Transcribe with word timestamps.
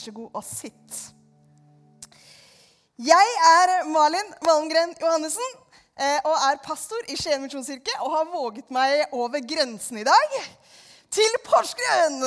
så 0.00 0.12
god 0.16 0.36
og 0.40 0.44
sitt. 0.46 1.00
Jeg 3.00 3.34
er 3.48 3.74
Malin 3.88 4.32
Malmgren 4.44 4.94
Johannessen 5.00 5.52
eh, 5.96 6.18
og 6.28 6.34
er 6.34 6.58
pastor 6.64 7.06
i 7.08 7.16
Skien 7.16 7.40
misjonskirke 7.40 7.94
og 8.04 8.12
har 8.12 8.26
våget 8.32 8.72
meg 8.74 9.14
over 9.16 9.40
grensen 9.40 10.02
i 10.02 10.04
dag 10.04 10.34
til 11.12 11.38
Porsgrunn. 11.46 12.26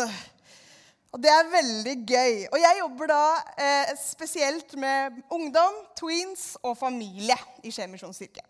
Og 1.13 1.21
det 1.21 1.29
er 1.29 1.51
veldig 1.51 1.93
gøy. 2.09 2.39
Og 2.49 2.57
jeg 2.57 2.79
jobber 2.79 3.11
da 3.13 3.25
eh, 3.61 3.93
spesielt 4.01 4.73
med 4.81 5.21
ungdom, 5.33 5.77
tweens 5.99 6.55
og 6.63 6.77
familie 6.79 7.37
i 7.61 7.73
Skien 7.73 7.93
misjonskirke. 7.93 8.41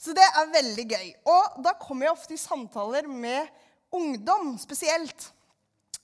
Så 0.00 0.14
det 0.16 0.26
er 0.26 0.50
veldig 0.50 0.86
gøy. 0.90 1.08
Og 1.30 1.60
da 1.62 1.76
kommer 1.78 2.08
jeg 2.08 2.16
ofte 2.16 2.34
i 2.34 2.40
samtaler 2.40 3.06
med 3.06 3.46
ungdom 3.94 4.56
spesielt. 4.58 5.30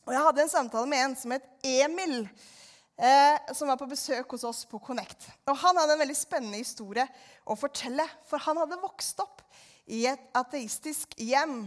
Og 0.06 0.14
jeg 0.14 0.22
hadde 0.22 0.44
en 0.44 0.52
samtale 0.52 0.86
med 0.86 1.02
en 1.02 1.14
som 1.18 1.32
het 1.34 1.46
Emil, 1.66 2.20
eh, 2.94 3.52
som 3.58 3.66
var 3.66 3.78
på 3.80 3.88
besøk 3.90 4.30
hos 4.36 4.44
oss 4.46 4.60
på 4.70 4.78
Connect. 4.78 5.26
Og 5.50 5.58
han 5.58 5.80
hadde 5.80 5.96
en 5.96 6.02
veldig 6.04 6.14
spennende 6.16 6.60
historie 6.62 7.08
å 7.42 7.56
fortelle, 7.58 8.06
for 8.30 8.38
han 8.44 8.60
hadde 8.62 8.78
vokst 8.84 9.18
opp 9.24 9.42
i 9.90 10.04
et 10.06 10.22
ateistisk 10.38 11.18
hjem. 11.18 11.64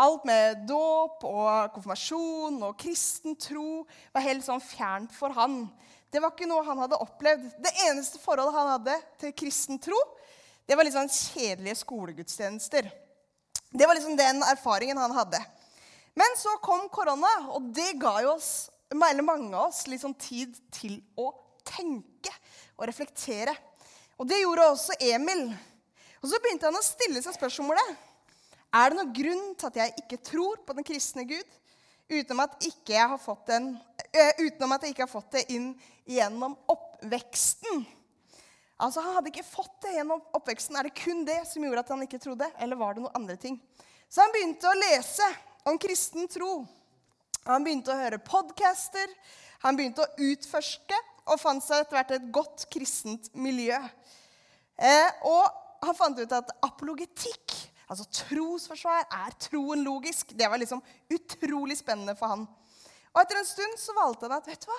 Alt 0.00 0.24
med 0.24 0.64
dåp 0.64 1.26
og 1.28 1.74
konfirmasjon 1.74 2.56
og 2.64 2.78
kristen 2.80 3.36
tro 3.36 3.84
var 4.14 4.24
helt 4.24 4.46
sånn 4.46 4.64
fjernt 4.64 5.12
for 5.12 5.36
han. 5.36 5.66
Det 6.08 6.24
var 6.24 6.32
ikke 6.32 6.48
noe 6.48 6.64
han 6.64 6.80
hadde 6.80 7.04
opplevd. 7.04 7.50
Det 7.60 7.76
eneste 7.84 8.20
forholdet 8.22 8.56
han 8.56 8.74
hadde 8.78 8.96
til 9.20 9.36
kristen 9.36 9.80
tro, 9.80 9.98
det 10.64 10.78
var 10.78 10.88
sånn 10.88 11.10
kjedelige 11.12 11.82
skolegudstjenester. 11.82 12.88
Det 13.72 13.84
var 13.88 13.98
liksom 13.98 14.16
den 14.16 14.40
erfaringen 14.46 15.00
han 15.00 15.12
hadde. 15.20 15.40
Men 16.18 16.36
så 16.36 16.58
kom 16.64 16.88
korona, 16.92 17.30
og 17.56 17.70
det 17.74 17.94
ga 18.00 18.18
jo 18.24 18.34
oss, 18.34 18.68
mange 18.92 19.54
av 19.56 19.70
oss 19.70 19.86
litt 19.88 20.02
sånn 20.02 20.16
tid 20.20 20.56
til 20.74 20.98
å 21.16 21.30
tenke 21.64 22.32
og 22.76 22.84
reflektere. 22.90 23.54
Og 24.20 24.28
det 24.28 24.42
gjorde 24.42 24.68
også 24.74 24.98
Emil. 25.00 25.46
Og 26.20 26.28
så 26.30 26.40
begynte 26.42 26.68
han 26.68 26.78
å 26.78 26.84
stille 26.84 27.22
seg 27.24 27.34
spørsmålet 27.38 27.96
er 28.72 28.88
det 28.88 28.96
noen 28.96 29.12
grunn 29.12 29.48
til 29.60 29.68
at 29.68 29.78
jeg 29.82 29.92
ikke 30.00 30.18
tror 30.24 30.60
på 30.64 30.74
den 30.76 30.86
kristne 30.86 31.26
Gud, 31.28 31.56
utenom 32.08 32.46
at, 32.46 32.54
ikke 32.64 32.94
jeg 32.94 33.08
har 33.10 33.20
fått 33.20 33.50
den, 33.50 33.74
utenom 34.40 34.72
at 34.72 34.84
jeg 34.84 34.94
ikke 34.94 35.04
har 35.04 35.12
fått 35.12 35.34
det 35.36 35.42
inn 35.52 35.74
gjennom 36.08 36.54
oppveksten? 36.72 37.84
Altså, 38.82 39.04
Han 39.04 39.18
hadde 39.18 39.28
ikke 39.28 39.44
fått 39.44 39.76
det 39.84 39.92
gjennom 39.98 40.24
oppveksten. 40.34 40.78
Er 40.78 40.88
det 40.88 40.96
kun 40.96 41.20
det 41.28 41.42
som 41.50 41.64
gjorde 41.64 41.84
at 41.84 41.92
han 41.92 42.04
ikke 42.06 42.20
trodde? 42.22 42.48
Eller 42.64 42.80
var 42.80 42.96
det 42.96 43.04
noen 43.04 43.18
andre 43.20 43.36
ting? 43.40 43.60
Så 44.08 44.24
han 44.24 44.32
begynte 44.32 44.68
å 44.68 44.80
lese 44.80 45.28
om 45.68 45.78
kristen 45.80 46.28
tro. 46.30 46.62
Han 47.46 47.64
begynte 47.64 47.92
å 47.92 47.98
høre 47.98 48.20
podcaster. 48.22 49.10
Han 49.64 49.78
begynte 49.78 50.04
å 50.04 50.28
utforske 50.30 50.98
og 51.30 51.38
fant 51.40 51.62
seg 51.64 51.82
etter 51.82 51.98
hvert 51.98 52.14
et 52.16 52.30
godt 52.34 52.66
kristent 52.72 53.28
miljø. 53.38 53.78
Eh, 54.78 55.10
og 55.28 55.84
han 55.86 55.98
fant 55.98 56.18
ut 56.18 56.38
at 56.38 56.56
apologetikk 56.62 57.58
Altså 57.92 58.06
trosforsvar. 58.08 59.02
Er 59.12 59.34
troen 59.36 59.82
logisk? 59.84 60.30
Det 60.32 60.46
var 60.48 60.56
liksom 60.56 60.80
utrolig 61.12 61.74
spennende 61.76 62.14
for 62.16 62.32
han. 62.32 62.46
Og 63.12 63.18
etter 63.20 63.36
en 63.36 63.44
stund 63.44 63.74
så 63.76 63.92
valgte 63.98 64.24
han 64.24 64.38
at 64.38 64.48
vet 64.48 64.64
du 64.64 64.70
hva? 64.70 64.78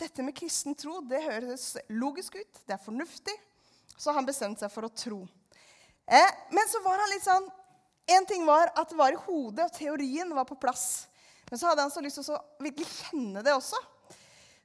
dette 0.00 0.24
med 0.26 0.34
kristen 0.36 0.74
tro 0.78 0.98
det 1.06 1.22
høres 1.22 1.74
logisk 1.92 2.38
ut. 2.38 2.62
Det 2.66 2.76
er 2.76 2.82
fornuftig. 2.82 3.34
Så 3.96 4.14
han 4.14 4.26
bestemte 4.26 4.64
seg 4.64 4.72
for 4.74 4.86
å 4.86 4.94
tro. 4.94 5.20
Eh, 6.04 6.32
men 6.50 6.70
så 6.70 6.82
var 6.84 6.98
han 6.98 7.12
litt 7.12 7.24
sånn 7.24 7.46
En 8.06 8.26
ting 8.28 8.44
var 8.46 8.72
at 8.76 8.90
det 8.90 8.98
var 8.98 9.14
i 9.14 9.20
hodet, 9.26 9.64
og 9.64 9.76
teorien 9.76 10.34
var 10.36 10.44
på 10.48 10.58
plass. 10.60 11.06
Men 11.50 11.60
så 11.60 11.70
hadde 11.70 11.84
han 11.86 11.92
så 11.92 12.02
lyst 12.04 12.20
til 12.20 12.34
å 12.34 12.42
virkelig 12.62 12.88
kjenne 12.88 13.44
det 13.44 13.54
også. 13.54 13.78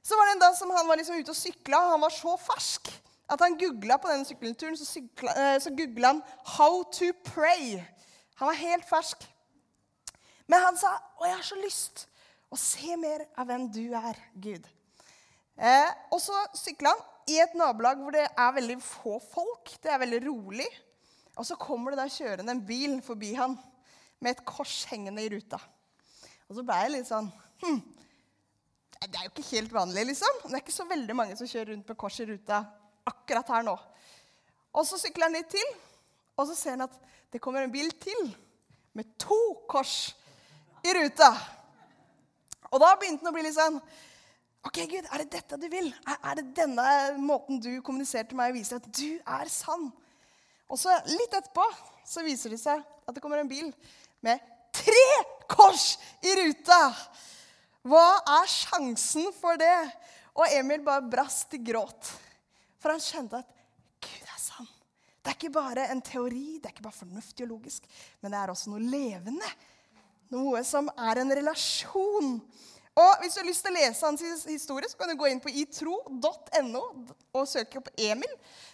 Så 0.02 0.16
var 0.16 0.28
det 0.28 0.36
en 0.36 0.42
dag 0.44 0.56
som 0.56 0.72
han 0.74 0.88
var 0.88 1.00
liksom 1.00 1.20
ute 1.20 1.32
og 1.32 1.38
sykla, 1.38 1.80
og 1.84 1.94
han 1.94 2.04
var 2.04 2.14
så 2.14 2.34
fersk 2.40 2.92
at 3.30 3.42
han 3.44 3.56
googla 3.58 3.98
på 4.00 4.10
denne 4.10 4.26
sykkelturen, 4.26 4.76
så, 4.78 4.86
sykla, 4.88 5.34
eh, 5.38 5.56
så 5.62 5.70
googla 5.70 6.14
han 6.14 6.22
'How 6.44 6.82
to 6.90 7.12
pray'. 7.30 7.84
Han 8.34 8.48
var 8.48 8.58
helt 8.58 8.88
fersk. 8.88 9.28
Men 10.46 10.62
han 10.62 10.76
sa, 10.76 10.88
'Å, 10.88 11.26
jeg 11.26 11.36
har 11.36 11.42
så 11.42 11.60
lyst 11.62 12.06
å 12.50 12.58
se 12.58 12.96
mer 12.96 13.26
av 13.38 13.46
hvem 13.46 13.70
du 13.70 13.94
er, 13.94 14.16
Gud'. 14.34 14.66
Eh, 15.56 15.90
og 16.10 16.20
så 16.20 16.34
sykla 16.56 16.88
han 16.88 17.04
i 17.28 17.38
et 17.38 17.54
nabolag 17.54 18.00
hvor 18.00 18.10
det 18.10 18.26
er 18.26 18.52
veldig 18.52 18.82
få 18.82 19.20
folk. 19.32 19.70
Det 19.82 19.92
er 19.92 19.98
veldig 19.98 20.26
rolig. 20.26 20.68
Og 21.40 21.46
så 21.48 21.56
kommer 21.56 21.94
det 21.94 22.02
der 22.02 22.12
kjørende 22.12 22.52
en 22.52 22.66
bil 22.68 22.98
forbi 23.04 23.32
han 23.38 23.56
med 24.20 24.34
et 24.34 24.44
kors 24.44 24.82
hengende 24.90 25.24
i 25.24 25.30
ruta. 25.32 25.56
Og 26.50 26.58
så 26.58 26.64
ble 26.66 26.76
jeg 26.82 26.92
litt 26.92 27.08
sånn 27.08 27.30
hm, 27.62 27.78
Det 29.00 29.08
er 29.08 29.24
jo 29.24 29.32
ikke 29.32 29.46
helt 29.54 29.72
vanlig, 29.72 30.04
liksom. 30.10 30.42
Det 30.44 30.52
er 30.52 30.60
ikke 30.60 30.74
så 30.76 30.84
veldig 30.90 31.16
mange 31.16 31.38
som 31.38 31.48
kjører 31.48 31.72
rundt 31.72 31.88
med 31.88 31.98
kors 32.02 32.18
i 32.20 32.26
ruta 32.28 32.60
akkurat 33.08 33.54
her 33.54 33.64
nå. 33.64 33.76
Og 34.76 34.84
så 34.86 34.98
sykler 35.00 35.30
han 35.30 35.38
litt 35.38 35.48
til, 35.50 35.72
og 36.36 36.50
så 36.50 36.58
ser 36.58 36.76
han 36.76 36.84
at 36.84 36.98
det 37.32 37.40
kommer 37.42 37.64
en 37.64 37.72
bil 37.72 37.88
til 38.02 38.28
med 38.98 39.08
to 39.22 39.38
kors 39.70 40.12
i 40.84 40.92
ruta. 40.94 41.30
Og 42.70 42.78
da 42.82 42.92
begynte 42.98 43.24
han 43.24 43.32
å 43.32 43.34
bli 43.34 43.46
litt 43.46 43.56
sånn 43.56 43.80
OK, 44.68 44.76
Gud, 44.92 45.06
er 45.08 45.22
det 45.22 45.30
dette 45.32 45.56
du 45.56 45.70
vil? 45.72 45.88
Er, 46.04 46.36
det 46.36 46.50
denne 46.58 46.84
måten 47.16 47.62
du 47.64 47.70
kommuniserer 47.80 48.28
til 48.28 48.36
meg 48.36 48.52
og 48.52 48.58
viser 48.58 48.76
at 48.76 48.88
du 48.92 49.16
er 49.16 49.48
sann? 49.48 49.88
Og 50.70 50.78
så 50.78 50.94
litt 51.10 51.34
etterpå 51.34 51.64
så 52.06 52.22
viser 52.26 52.54
det 52.54 52.60
seg 52.62 52.80
at 52.80 53.14
det 53.14 53.22
kommer 53.22 53.42
en 53.42 53.50
bil 53.50 53.70
med 54.24 54.42
tre 54.74 55.06
kors 55.50 55.96
i 56.22 56.34
ruta. 56.38 56.80
Hva 57.86 58.06
er 58.38 58.50
sjansen 58.50 59.30
for 59.34 59.58
det? 59.60 59.78
Og 60.38 60.46
Emil 60.54 60.84
bare 60.86 61.08
brast 61.10 61.56
i 61.56 61.62
gråt. 61.64 62.12
For 62.80 62.94
han 62.94 63.02
skjønte 63.02 63.40
at 63.40 63.56
Gud 64.00 64.28
er 64.30 64.40
sann. 64.40 64.68
Det 65.20 65.32
er 65.32 65.36
ikke 65.36 65.52
bare 65.52 65.88
en 65.92 66.00
teori, 66.04 66.60
det 66.60 66.70
er 66.70 66.74
ikke 66.74 66.86
bare 66.86 66.96
fornuftig 66.96 67.44
og 67.44 67.56
logisk, 67.56 67.84
men 68.22 68.32
det 68.32 68.38
er 68.40 68.52
også 68.52 68.72
noe 68.72 68.84
levende. 68.84 69.50
Noe 70.32 70.62
som 70.64 70.88
er 70.94 71.20
en 71.20 71.34
relasjon. 71.40 72.38
Og 72.98 73.22
Hvis 73.22 73.34
du 73.34 73.40
har 73.40 73.48
lyst 73.48 73.64
til 73.64 73.72
å 73.72 73.78
lese 73.78 74.06
hans 74.06 74.44
historie, 74.48 74.88
så 74.90 74.98
kan 74.98 75.10
du 75.10 75.16
gå 75.18 75.28
inn 75.30 75.40
på 75.42 75.52
itro.no 75.62 76.82
og 77.30 77.48
søke 77.48 77.78
opp 77.80 77.90
Emil. 78.00 78.32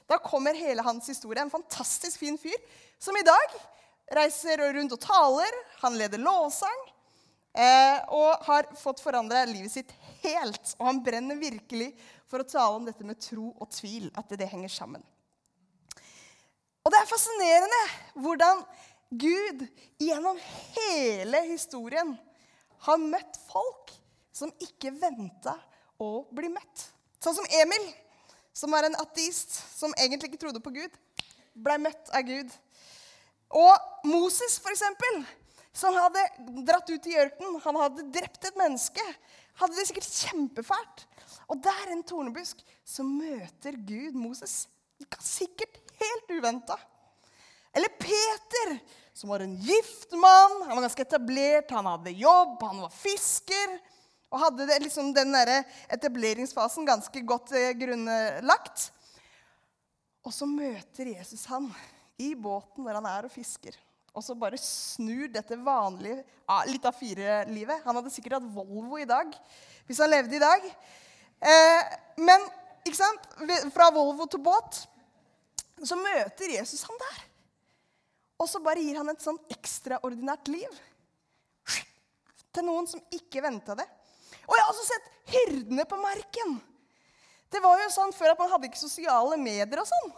Da 0.09 0.19
kommer 0.22 0.56
hele 0.56 0.84
hans 0.87 1.09
historie. 1.10 1.43
En 1.43 1.53
fantastisk 1.53 2.22
fin 2.22 2.38
fyr 2.41 2.56
som 3.03 3.16
i 3.19 3.25
dag 3.27 3.56
reiser 4.16 4.62
rundt 4.77 4.94
og 4.97 5.03
taler. 5.03 5.59
Han 5.82 5.99
leder 6.00 6.22
lovsang 6.22 6.81
eh, 7.53 7.99
og 8.15 8.47
har 8.49 8.71
fått 8.81 9.03
forandra 9.04 9.44
livet 9.50 9.75
sitt 9.75 9.93
helt. 10.25 10.75
Og 10.78 10.88
han 10.88 11.03
brenner 11.04 11.38
virkelig 11.41 11.93
for 12.27 12.43
å 12.43 12.48
tale 12.48 12.81
om 12.81 12.88
dette 12.88 13.06
med 13.06 13.21
tro 13.22 13.53
og 13.53 13.71
tvil, 13.75 14.09
at 14.16 14.33
det 14.33 14.48
henger 14.50 14.72
sammen. 14.72 15.04
Og 16.87 16.93
det 16.94 17.03
er 17.03 17.10
fascinerende 17.10 17.83
hvordan 18.22 18.62
Gud 19.10 19.62
gjennom 20.03 20.38
hele 20.75 21.44
historien 21.50 22.15
har 22.87 23.03
møtt 23.03 23.38
folk 23.50 23.93
som 24.36 24.52
ikke 24.60 24.92
venta 25.00 25.56
å 26.02 26.26
bli 26.36 26.50
møtt. 26.52 26.84
Sånn 27.24 27.38
som 27.38 27.48
Emil, 27.62 27.88
som 28.56 28.72
var 28.72 28.86
en 28.86 28.98
ateist 29.00 29.54
som 29.76 29.94
egentlig 29.97 30.32
ikke 30.32 30.44
trodde 30.44 30.62
på 30.64 30.74
Gud, 30.76 30.92
ble 31.56 31.78
møtt 31.80 32.12
av 32.12 32.26
Gud. 32.28 32.52
Og 33.56 34.06
Moses, 34.08 34.58
for 34.60 34.74
eksempel, 34.74 35.22
som 35.76 35.97
hadde 35.97 36.22
dratt 36.66 36.88
ut 36.88 37.08
i 37.08 37.16
ørkenen. 37.20 37.60
Han 37.64 37.78
hadde 37.80 38.08
drept 38.12 38.48
et 38.48 38.58
menneske. 38.58 39.04
Hadde 39.60 39.76
det 39.76 39.86
sikkert 39.88 40.08
kjempefælt. 40.08 41.04
Og 41.53 41.60
der 41.62 41.92
en 41.92 42.04
tornebusk 42.06 42.62
så 42.84 43.04
møter 43.06 43.76
Gud 43.88 44.16
Moses. 44.18 44.66
Sikkert 45.20 45.80
helt 46.00 46.32
uventa. 46.32 46.78
Eller 47.76 47.92
Peter, 48.00 48.78
som 49.16 49.30
var 49.32 49.44
en 49.44 49.56
gift 49.60 50.12
mann. 50.16 50.62
Han 50.64 50.78
var 50.78 50.86
ganske 50.86 51.04
etablert, 51.04 51.72
han 51.76 51.88
hadde 51.88 52.16
jobb, 52.16 52.56
han 52.64 52.82
var 52.86 52.94
fisker. 52.97 53.76
Og 54.32 54.42
hadde 54.42 54.66
det, 54.69 54.81
liksom 54.82 55.12
den 55.14 55.34
der 55.34 55.60
etableringsfasen 55.92 56.86
ganske 56.89 57.22
godt 57.27 57.53
eh, 57.56 57.72
grunnlagt. 57.78 58.89
Og 60.27 60.34
så 60.34 60.48
møter 60.50 61.12
Jesus 61.15 61.45
han 61.50 61.68
i 62.18 62.33
båten 62.34 62.86
der 62.86 62.98
han 62.98 63.06
er 63.06 63.28
og 63.28 63.33
fisker. 63.34 63.77
Og 64.16 64.24
så 64.24 64.34
bare 64.39 64.59
snur 64.60 65.28
dette 65.28 65.59
vanlige 65.60 66.24
litt 66.71 66.86
av 66.89 66.97
fire-livet. 66.97 67.84
Han 67.84 67.98
hadde 68.00 68.12
sikkert 68.15 68.39
hatt 68.39 68.53
Volvo 68.54 68.98
i 68.98 69.09
dag 69.09 69.33
hvis 69.86 70.00
han 70.03 70.10
levde 70.10 70.39
i 70.39 70.42
dag. 70.42 70.65
Eh, 71.47 71.97
men 72.24 72.47
ikke 72.86 72.98
sant? 72.98 73.27
fra 73.74 73.91
Volvo 73.95 74.27
til 74.30 74.42
båt 74.42 74.83
så 75.84 75.98
møter 76.00 76.54
Jesus 76.56 76.83
han 76.89 76.98
der. 77.03 77.24
Og 78.41 78.48
så 78.48 78.60
bare 78.65 78.83
gir 78.83 78.98
han 78.98 79.12
et 79.12 79.22
sånn 79.22 79.39
ekstraordinært 79.53 80.48
liv 80.53 80.72
til 82.56 82.65
noen 82.65 82.89
som 82.89 83.03
ikke 83.12 83.45
venta 83.45 83.77
det. 83.77 83.86
Og 84.47 84.54
jeg 84.54 84.65
har 84.65 84.72
også 84.72 84.87
sett 84.87 85.13
hyrdene 85.33 85.87
på 85.89 85.98
marken. 86.01 86.57
Det 87.53 87.63
var 87.63 87.78
jo 87.81 87.91
sånn 87.95 88.15
Før 88.15 88.33
at 88.33 88.41
man 88.41 88.51
hadde 88.51 88.69
ikke 88.71 88.81
sosiale 88.81 89.39
medier 89.41 89.83
og 89.83 89.89
sånn. 89.89 90.15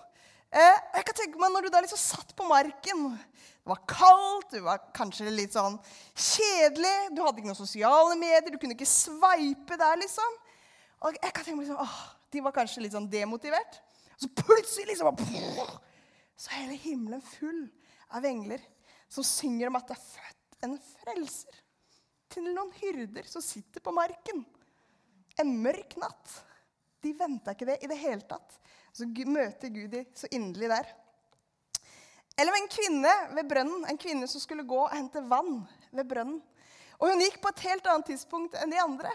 Eh, 0.49 0.77
jeg 0.97 1.05
kan 1.09 1.17
tenke 1.19 1.41
meg 1.41 1.53
Når 1.53 1.67
du 1.67 1.73
da 1.75 1.83
liksom 1.85 2.01
satt 2.01 2.31
på 2.37 2.47
marken 2.49 3.03
Det 3.13 3.69
var 3.69 3.83
kaldt, 3.91 4.55
du 4.55 4.63
var 4.65 4.81
kanskje 4.97 5.29
litt 5.29 5.53
sånn 5.53 5.77
kjedelig, 6.17 7.11
du 7.13 7.21
hadde 7.21 7.43
ikke 7.43 7.51
noen 7.51 7.59
sosiale 7.59 8.15
medier, 8.17 8.49
du 8.49 8.57
kunne 8.57 8.73
ikke 8.73 8.89
sveipe 8.89 9.77
der, 9.77 9.99
liksom. 10.01 10.39
Og 11.05 11.19
jeg 11.19 11.35
kan 11.37 11.45
tenke 11.45 11.59
meg 11.59 11.67
liksom, 11.67 11.83
åh, 11.85 11.99
De 12.33 12.45
var 12.47 12.57
kanskje 12.57 12.87
litt 12.87 12.97
sånn 12.97 13.11
demotivert. 13.13 13.77
Og 14.17 14.25
så 14.25 14.31
plutselig 14.41 14.95
liksom, 14.95 15.21
så 16.39 16.51
er 16.55 16.63
hele 16.63 16.81
himmelen 16.81 17.23
full 17.25 17.61
av 18.17 18.25
engler 18.25 18.65
som 19.13 19.27
synger 19.27 19.69
om 19.69 19.77
at 19.79 19.91
det 19.91 19.99
er 19.99 20.07
født 20.17 20.65
en 20.65 20.79
frelser 20.97 21.61
til 22.33 22.49
noen 22.53 22.71
hyrder 22.81 23.27
som 23.29 23.45
sitter 23.45 23.83
på 23.85 23.95
marken. 23.95 24.45
En 25.39 25.53
mørk 25.63 25.97
natt. 26.01 26.35
De 27.03 27.13
venta 27.17 27.55
ikke 27.55 27.69
det 27.69 27.79
i 27.85 27.91
det 27.91 27.99
hele 28.01 28.25
tatt. 28.29 28.59
Så 28.93 29.07
møter 29.07 29.71
Gud 29.71 29.93
de 29.93 30.05
så 30.19 30.31
inderlig 30.35 30.71
der. 30.73 30.89
Eller 32.39 32.55
en 32.55 32.71
kvinne 32.71 33.15
ved 33.35 33.49
brønnen, 33.51 33.87
en 33.91 33.99
kvinne 33.99 34.29
som 34.31 34.43
skulle 34.43 34.67
gå 34.67 34.79
og 34.85 34.95
hente 34.95 35.23
vann 35.27 35.63
ved 35.91 36.07
brønnen. 36.07 36.39
Og 36.99 37.13
hun 37.13 37.23
gikk 37.23 37.39
på 37.43 37.51
et 37.53 37.65
helt 37.69 37.87
annet 37.87 38.11
tidspunkt 38.11 38.57
enn 38.59 38.73
de 38.75 38.81
andre. 38.83 39.11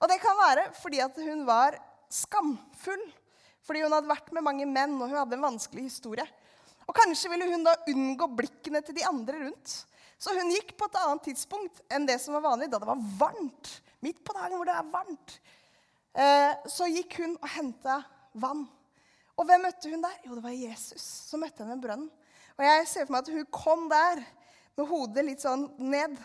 Og 0.00 0.08
det 0.08 0.20
kan 0.22 0.36
være 0.38 0.68
fordi 0.80 1.00
at 1.04 1.16
hun 1.20 1.44
var 1.48 1.76
skamfull. 2.12 3.04
Fordi 3.68 3.82
hun 3.84 3.92
hadde 3.92 4.08
vært 4.08 4.30
med 4.32 4.46
mange 4.46 4.64
menn, 4.68 4.94
og 4.96 5.10
hun 5.10 5.18
hadde 5.18 5.36
en 5.36 5.44
vanskelig 5.44 5.88
historie. 5.90 6.24
Og 6.88 6.96
kanskje 6.96 7.28
ville 7.28 7.50
hun 7.50 7.66
da 7.66 7.74
unngå 7.92 8.30
blikkene 8.38 8.80
til 8.84 8.96
de 8.96 9.04
andre 9.04 9.42
rundt. 9.42 9.74
Så 10.18 10.34
hun 10.34 10.50
gikk 10.50 10.74
på 10.78 10.88
et 10.88 10.98
annet 10.98 11.28
tidspunkt 11.28 11.82
enn 11.94 12.06
det 12.08 12.18
som 12.22 12.34
var 12.34 12.48
vanlig, 12.50 12.70
da 12.72 12.80
det 12.82 12.90
var 12.90 13.04
varmt. 13.20 13.70
Midt 14.02 14.20
på 14.26 14.34
dagen 14.34 14.58
hvor 14.58 14.66
det 14.66 14.74
er 14.74 14.90
varmt. 14.92 15.34
Eh, 16.18 16.54
så 16.70 16.88
gikk 16.90 17.20
hun 17.22 17.36
og 17.38 17.48
henta 17.54 18.00
vann. 18.38 18.64
Og 19.38 19.46
hvem 19.46 19.62
møtte 19.62 19.90
hun 19.92 20.02
der? 20.02 20.16
Jo, 20.26 20.34
det 20.34 20.42
var 20.42 20.56
Jesus 20.56 21.04
som 21.30 21.42
møtte 21.42 21.62
henne 21.62 21.76
ved 21.76 21.84
brønnen. 21.86 22.10
Og 22.58 22.66
jeg 22.66 22.86
ser 22.90 23.06
for 23.06 23.14
meg 23.14 23.22
at 23.22 23.36
hun 23.36 23.50
kom 23.54 23.86
der 23.90 24.24
med 24.78 24.88
hodet 24.90 25.24
litt 25.26 25.44
sånn 25.44 25.68
ned. 25.78 26.16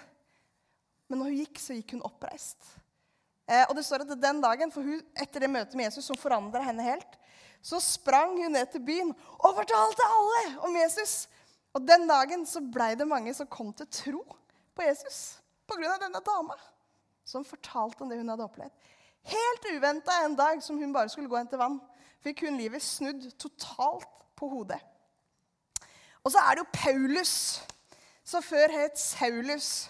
Men 1.06 1.22
når 1.22 1.30
hun 1.30 1.42
gikk, 1.44 1.60
så 1.62 1.78
gikk 1.78 1.94
hun 1.94 2.08
oppreist. 2.08 2.58
Eh, 3.46 3.66
og 3.68 3.76
det 3.78 3.84
står 3.86 4.06
at 4.06 4.16
den 4.18 4.42
dagen, 4.42 4.74
for 4.74 4.86
hun, 4.88 5.04
etter 5.14 5.44
det 5.44 5.52
møtet 5.52 5.78
med 5.78 5.92
Jesus 5.92 6.08
som 6.10 6.18
forandra 6.18 6.64
henne 6.66 6.86
helt, 6.86 7.20
så 7.64 7.80
sprang 7.80 8.34
hun 8.42 8.56
ned 8.58 8.72
til 8.74 8.82
byen 8.84 9.14
og 9.14 9.60
fortalte 9.60 10.10
alle 10.18 10.42
om 10.68 10.74
Jesus. 10.82 11.28
Og 11.74 11.88
den 11.88 12.06
dagen 12.10 12.46
så 12.46 12.62
blei 12.62 12.94
det 12.96 13.08
mange 13.10 13.34
som 13.34 13.50
kom 13.50 13.72
til 13.74 13.90
tro 13.90 14.22
på 14.76 14.86
Jesus 14.86 15.40
pga. 15.68 15.98
denne 15.98 16.22
dama 16.22 16.58
som 17.26 17.46
fortalte 17.46 18.04
om 18.04 18.10
det 18.10 18.20
hun 18.20 18.30
hadde 18.30 18.46
opplevd. 18.46 18.74
Helt 19.24 19.68
uventa 19.72 20.18
en 20.26 20.36
dag 20.36 20.62
som 20.64 20.78
hun 20.78 20.94
bare 20.94 21.10
skulle 21.10 21.30
gå 21.32 21.38
hen 21.38 21.48
til 21.48 21.62
vann, 21.62 21.80
fikk 22.24 22.44
hun 22.46 22.60
livet 22.60 22.84
snudd 22.84 23.30
totalt 23.40 24.26
på 24.36 24.50
hodet. 24.52 24.80
Og 26.24 26.32
så 26.32 26.44
er 26.44 26.56
det 26.56 26.64
jo 26.64 26.76
Paulus, 26.76 27.62
som 28.24 28.44
før 28.44 28.72
het 28.72 29.00
Saulus. 29.00 29.90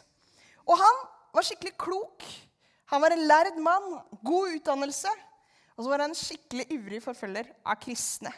Og 0.65 0.77
han 0.77 1.03
var 1.33 1.45
skikkelig 1.45 1.73
klok. 1.77 2.25
Han 2.93 3.01
var 3.01 3.13
en 3.13 3.27
lærd 3.27 3.57
mann, 3.61 3.99
god 4.25 4.55
utdannelse, 4.55 5.09
og 5.75 5.83
så 5.83 5.89
var 5.89 6.05
han 6.05 6.13
en 6.13 6.17
skikkelig 6.17 6.67
ivrig 6.73 7.01
forfølger 7.03 7.49
av 7.65 7.79
kristne. 7.81 8.33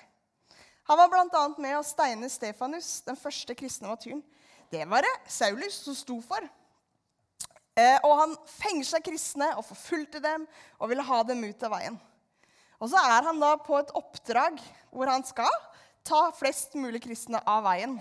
Han 0.86 0.98
var 0.98 1.10
bl.a. 1.10 1.44
med 1.58 1.80
å 1.80 1.86
steine 1.86 2.28
Stefanus, 2.30 3.00
den 3.08 3.18
første 3.18 3.56
kristne 3.58 3.90
matyren. 3.90 4.22
Det 4.70 4.84
var 4.86 5.02
det 5.02 5.14
Saulus 5.34 5.80
som 5.82 5.96
sto 5.98 6.20
for. 6.22 6.46
Eh, 7.76 7.98
og 8.06 8.14
han 8.20 8.36
fengsla 8.54 9.02
kristne 9.04 9.48
og 9.58 9.66
forfulgte 9.66 10.22
dem 10.22 10.46
og 10.78 10.92
ville 10.92 11.06
ha 11.08 11.18
dem 11.26 11.42
ut 11.42 11.66
av 11.66 11.74
veien. 11.74 11.98
Og 12.78 12.92
så 12.92 13.02
er 13.02 13.26
han 13.26 13.42
da 13.42 13.56
på 13.58 13.80
et 13.80 13.96
oppdrag 13.98 14.62
hvor 14.94 15.10
han 15.10 15.26
skal 15.26 15.50
ta 16.06 16.28
flest 16.38 16.78
mulig 16.78 17.02
kristne 17.08 17.42
av 17.50 17.66
veien. 17.66 17.98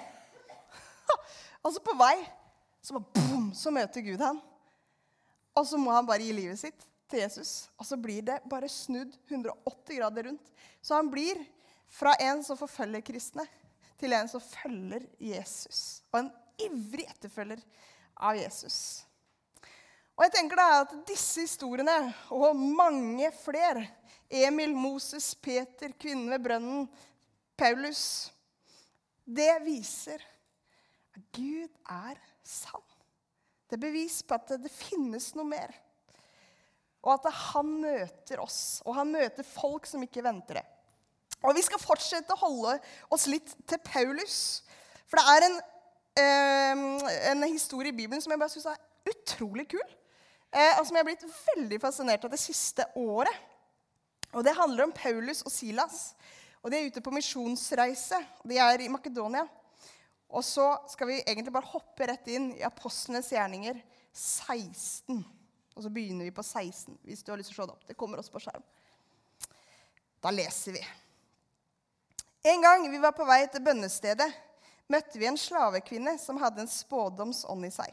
og 1.65 1.73
så 1.73 1.81
på 1.81 1.97
vei 1.97 2.19
så, 2.85 2.99
bare, 2.99 3.09
boom, 3.17 3.49
så 3.57 3.73
møter 3.73 4.05
Gud 4.05 4.21
han. 4.21 4.45
Og 5.57 5.65
så 5.73 5.81
må 5.81 5.95
han 5.95 6.05
bare 6.05 6.27
gi 6.27 6.37
livet 6.37 6.61
sitt 6.61 6.87
til 7.09 7.25
Jesus. 7.25 7.71
Og 7.81 7.89
så 7.89 7.97
blir 7.97 8.21
det 8.29 8.43
bare 8.51 8.69
snudd 8.69 9.17
180 9.31 10.03
grader 10.03 10.29
rundt. 10.29 10.53
Så 10.85 11.01
han 11.01 11.09
blir 11.09 11.41
fra 11.95 12.15
en 12.21 12.43
som 12.45 12.59
forfølger 12.59 13.05
kristne, 13.07 13.47
til 14.01 14.13
en 14.17 14.29
som 14.31 14.43
følger 14.43 15.07
Jesus. 15.23 16.03
Og 16.11 16.25
en 16.25 16.31
ivrig 16.67 17.07
etterfølger 17.07 17.63
av 18.19 18.39
Jesus. 18.39 19.05
Og 20.15 20.27
jeg 20.27 20.35
tenker 20.37 20.59
da 20.59 20.67
at 20.83 20.95
disse 21.09 21.43
historiene, 21.47 21.97
og 22.35 22.55
mange 22.55 23.31
flere 23.39 23.87
Emil, 24.31 24.75
Moses, 24.75 25.35
Peter, 25.35 25.93
kvinnen 25.99 26.31
ved 26.33 26.43
brønnen, 26.43 26.87
Paulus 27.55 28.33
Det 29.25 29.53
viser 29.63 30.23
at 31.15 31.23
Gud 31.33 31.71
er 31.91 32.19
sann. 32.43 32.83
Det 33.71 33.79
er 33.79 33.87
bevis 33.87 34.21
på 34.27 34.37
at 34.37 34.57
det, 34.61 34.71
finnes 34.71 35.31
noe 35.39 35.47
mer. 35.49 35.71
Og 37.05 37.15
at 37.15 37.31
han 37.53 37.71
møter 37.81 38.43
oss, 38.43 38.83
og 38.85 38.99
han 38.99 39.13
møter 39.15 39.47
folk 39.47 39.87
som 39.89 40.03
ikke 40.05 40.25
venter 40.25 40.61
det. 40.61 40.67
Og 41.45 41.53
vi 41.57 41.65
skal 41.65 41.83
fortsette 41.83 42.33
å 42.33 42.41
holde 42.41 42.79
oss 43.13 43.27
litt 43.29 43.53
til 43.69 43.81
Paulus. 43.85 44.63
For 45.11 45.21
det 45.21 45.25
er 45.35 45.47
en, 45.49 45.59
eh, 46.17 47.31
en 47.33 47.43
historie 47.45 47.93
i 47.93 47.97
Bibelen 47.97 48.23
som 48.23 48.33
jeg 48.33 48.41
bare 48.41 48.55
syns 48.55 48.71
er 48.73 49.13
utrolig 49.13 49.69
kul. 49.69 49.85
Eh, 50.55 50.79
og 50.79 50.87
som 50.87 50.97
jeg 50.97 51.05
har 51.05 51.11
blitt 51.11 51.27
veldig 51.57 51.81
fascinert 51.83 52.25
av 52.25 52.31
det 52.31 52.41
siste 52.41 52.87
året. 52.97 53.35
Og 54.33 54.43
Det 54.43 54.57
handler 54.57 54.85
om 54.85 54.93
Paulus 54.93 55.43
og 55.43 55.53
Silas. 55.53 56.15
Og 56.63 56.71
De 56.71 56.79
er 56.79 56.89
ute 56.89 57.01
på 57.01 57.13
misjonsreise. 57.13 58.19
De 58.45 58.57
er 58.57 58.81
i 58.81 58.89
Makedonia. 58.89 59.47
Og 60.31 60.43
så 60.43 60.79
skal 60.89 61.07
vi 61.07 61.23
egentlig 61.23 61.53
bare 61.53 61.71
hoppe 61.71 62.07
rett 62.09 62.27
inn 62.27 62.53
i 62.57 62.65
Apostlenes 62.67 63.29
gjerninger 63.31 63.83
16. 64.13 65.25
Og 65.77 65.83
så 65.83 65.91
begynner 65.91 66.25
vi 66.25 66.31
på 66.35 66.43
16, 66.43 66.99
hvis 67.05 67.23
du 67.23 67.31
har 67.31 67.39
lyst 67.39 67.53
til 67.53 67.61
å 67.61 67.63
se 67.63 67.69
det 67.69 67.77
opp. 67.77 67.87
Det 67.87 67.97
kommer 67.97 68.19
også 68.19 68.33
på 68.33 68.43
skjerm. 68.43 68.65
Da 70.23 70.31
leser 70.31 70.73
vi. 70.73 70.83
En 72.45 72.61
gang 72.63 72.91
vi 72.91 73.01
var 73.01 73.15
på 73.17 73.25
vei 73.25 73.43
til 73.49 73.65
bønnestedet, 73.65 74.29
møtte 74.93 75.19
vi 75.19 75.29
en 75.31 75.39
slavekvinne 75.41 76.19
som 76.21 76.37
hadde 76.43 76.65
en 76.65 76.71
spådomsånd 76.71 77.67
i 77.67 77.73
seg. 77.73 77.93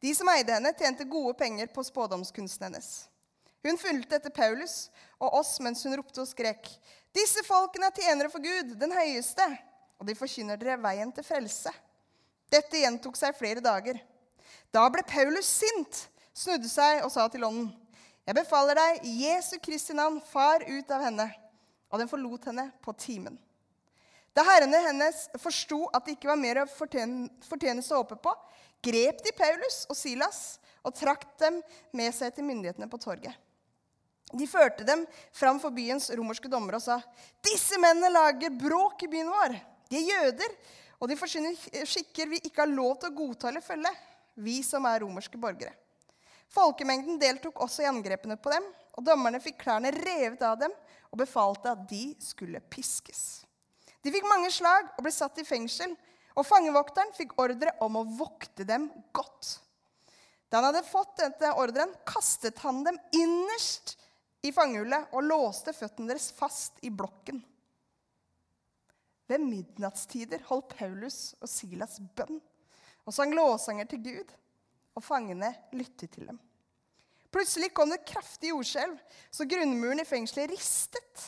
De 0.00 0.12
som 0.14 0.28
eide 0.30 0.54
henne, 0.54 0.70
tjente 0.76 1.06
gode 1.10 1.34
penger 1.38 1.70
på 1.74 1.82
spådomskunsten 1.84 2.68
hennes. 2.68 2.90
Hun 3.66 3.80
fulgte 3.80 4.20
etter 4.20 4.30
Paulus 4.30 4.86
og 5.18 5.40
oss 5.40 5.56
mens 5.64 5.82
hun 5.82 5.96
ropte 5.98 6.22
og 6.22 6.30
skrek. 6.30 6.68
Disse 7.16 7.42
folkene 7.46 7.90
er 7.90 7.96
tjenere 7.96 8.30
for 8.30 8.44
Gud, 8.44 8.76
den 8.78 8.94
høyeste 8.94 9.48
og 9.98 10.08
de 10.08 10.16
forkynner 10.16 10.60
dere 10.60 10.76
veien 10.80 11.12
til 11.14 11.24
frelse. 11.24 11.72
Dette 12.52 12.82
gjentok 12.82 13.16
seg 13.18 13.36
flere 13.36 13.62
dager. 13.64 13.98
Da 14.70 14.84
ble 14.92 15.02
Paulus 15.08 15.48
sint, 15.48 16.04
snudde 16.36 16.68
seg 16.70 17.02
og 17.04 17.10
sa 17.14 17.26
til 17.32 17.46
ånden.: 17.48 17.72
Jeg 18.26 18.36
befaler 18.36 18.78
deg 18.78 19.04
Jesu 19.22 19.56
Kristi 19.62 19.94
navn, 19.94 20.20
far 20.20 20.62
ut 20.66 20.90
av 20.90 21.02
henne. 21.08 21.26
Og 21.90 22.00
den 22.02 22.10
forlot 22.10 22.48
henne 22.50 22.70
på 22.82 22.92
timen. 22.98 23.38
Da 24.36 24.44
herrene 24.44 24.82
hennes 24.84 25.22
forsto 25.40 25.86
at 25.96 26.04
det 26.04 26.18
ikke 26.18 26.28
var 26.28 26.40
mer 26.40 26.60
å 26.60 26.68
fortjeneste 26.68 27.94
å 27.96 28.02
håpe 28.02 28.18
på, 28.20 28.34
grep 28.84 29.22
de 29.24 29.32
Paulus 29.36 29.84
og 29.88 29.96
Silas 29.96 30.40
og 30.84 30.94
trakk 30.98 31.24
dem 31.40 31.62
med 31.96 32.12
seg 32.14 32.34
til 32.36 32.44
myndighetene 32.44 32.88
på 32.92 33.00
torget. 33.00 33.32
De 34.36 34.44
førte 34.50 34.84
dem 34.84 35.04
fram 35.34 35.60
for 35.62 35.72
byens 35.72 36.10
romerske 36.18 36.50
dommere 36.50 36.80
og 36.80 36.84
sa.: 36.84 36.98
Disse 37.46 37.78
mennene 37.80 38.10
lager 38.12 38.52
bråk 38.52 39.06
i 39.06 39.10
byen 39.10 39.30
vår. 39.30 39.56
De 39.88 40.00
er 40.00 40.10
jøder, 40.10 40.54
og 40.98 41.08
de 41.08 41.16
forsyner 41.16 41.56
skikker 41.86 42.28
vi 42.28 42.42
ikke 42.42 42.64
har 42.64 42.72
lov 42.72 42.98
til 43.00 43.12
å 43.12 43.16
godta 43.16 43.48
eller 43.48 43.64
følge, 43.64 43.92
vi 44.34 44.58
som 44.66 44.84
er 44.90 45.00
romerske 45.04 45.38
borgere. 45.40 45.72
Folkemengden 46.52 47.20
deltok 47.22 47.62
også 47.64 47.86
i 47.86 47.88
angrepene 47.88 48.36
på 48.36 48.52
dem, 48.52 48.66
og 48.98 49.06
dommerne 49.06 49.40
fikk 49.40 49.62
klærne 49.62 49.94
revet 49.94 50.42
av 50.44 50.58
dem 50.60 50.74
og 51.10 51.20
befalte 51.22 51.72
at 51.72 51.88
de 51.88 52.10
skulle 52.20 52.60
piskes. 52.72 53.45
De 54.06 54.12
fikk 54.14 54.28
mange 54.30 54.52
slag 54.54 54.92
og 54.94 55.02
ble 55.02 55.10
satt 55.10 55.40
i 55.42 55.46
fengsel, 55.46 55.90
og 56.38 56.46
fangevokteren 56.46 57.10
fikk 57.16 57.32
ordre 57.42 57.72
om 57.82 57.96
å 57.98 58.04
vokte 58.06 58.62
dem 58.68 58.86
godt. 59.16 59.56
Da 60.46 60.60
han 60.60 60.68
hadde 60.68 60.86
fått 60.86 61.16
denne 61.18 61.50
ordren, 61.58 61.90
kastet 62.06 62.60
han 62.62 62.84
dem 62.86 63.00
innerst 63.18 63.96
i 64.46 64.52
fangehullet 64.54 65.10
og 65.10 65.26
låste 65.26 65.74
føttene 65.74 66.12
deres 66.12 66.28
fast 66.36 66.78
i 66.86 66.92
blokken. 66.94 67.40
Ved 69.26 69.42
midnattstider 69.42 70.44
holdt 70.52 70.76
Paulus 70.78 71.32
og 71.40 71.50
Silas 71.50 71.98
bønn 72.14 72.38
og 73.06 73.14
sang 73.14 73.34
låsanger 73.34 73.90
til 73.90 74.04
Gud, 74.04 74.30
og 74.96 75.04
fangene 75.04 75.50
lyttet 75.74 76.14
til 76.14 76.30
dem. 76.30 76.38
Plutselig 77.34 77.72
kom 77.74 77.90
det 77.92 78.06
kraftig 78.08 78.52
jordskjelv, 78.52 78.96
så 79.34 79.46
grunnmuren 79.50 80.00
i 80.02 80.06
fengselet 80.08 80.54
ristet. 80.54 81.26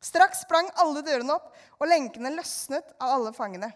Straks 0.00 0.44
sprang 0.44 0.68
alle 0.78 1.02
dørene 1.02 1.34
opp, 1.34 1.50
og 1.78 1.90
lenkene 1.90 2.30
løsnet 2.36 2.94
av 3.02 3.16
alle 3.16 3.32
fangene. 3.34 3.70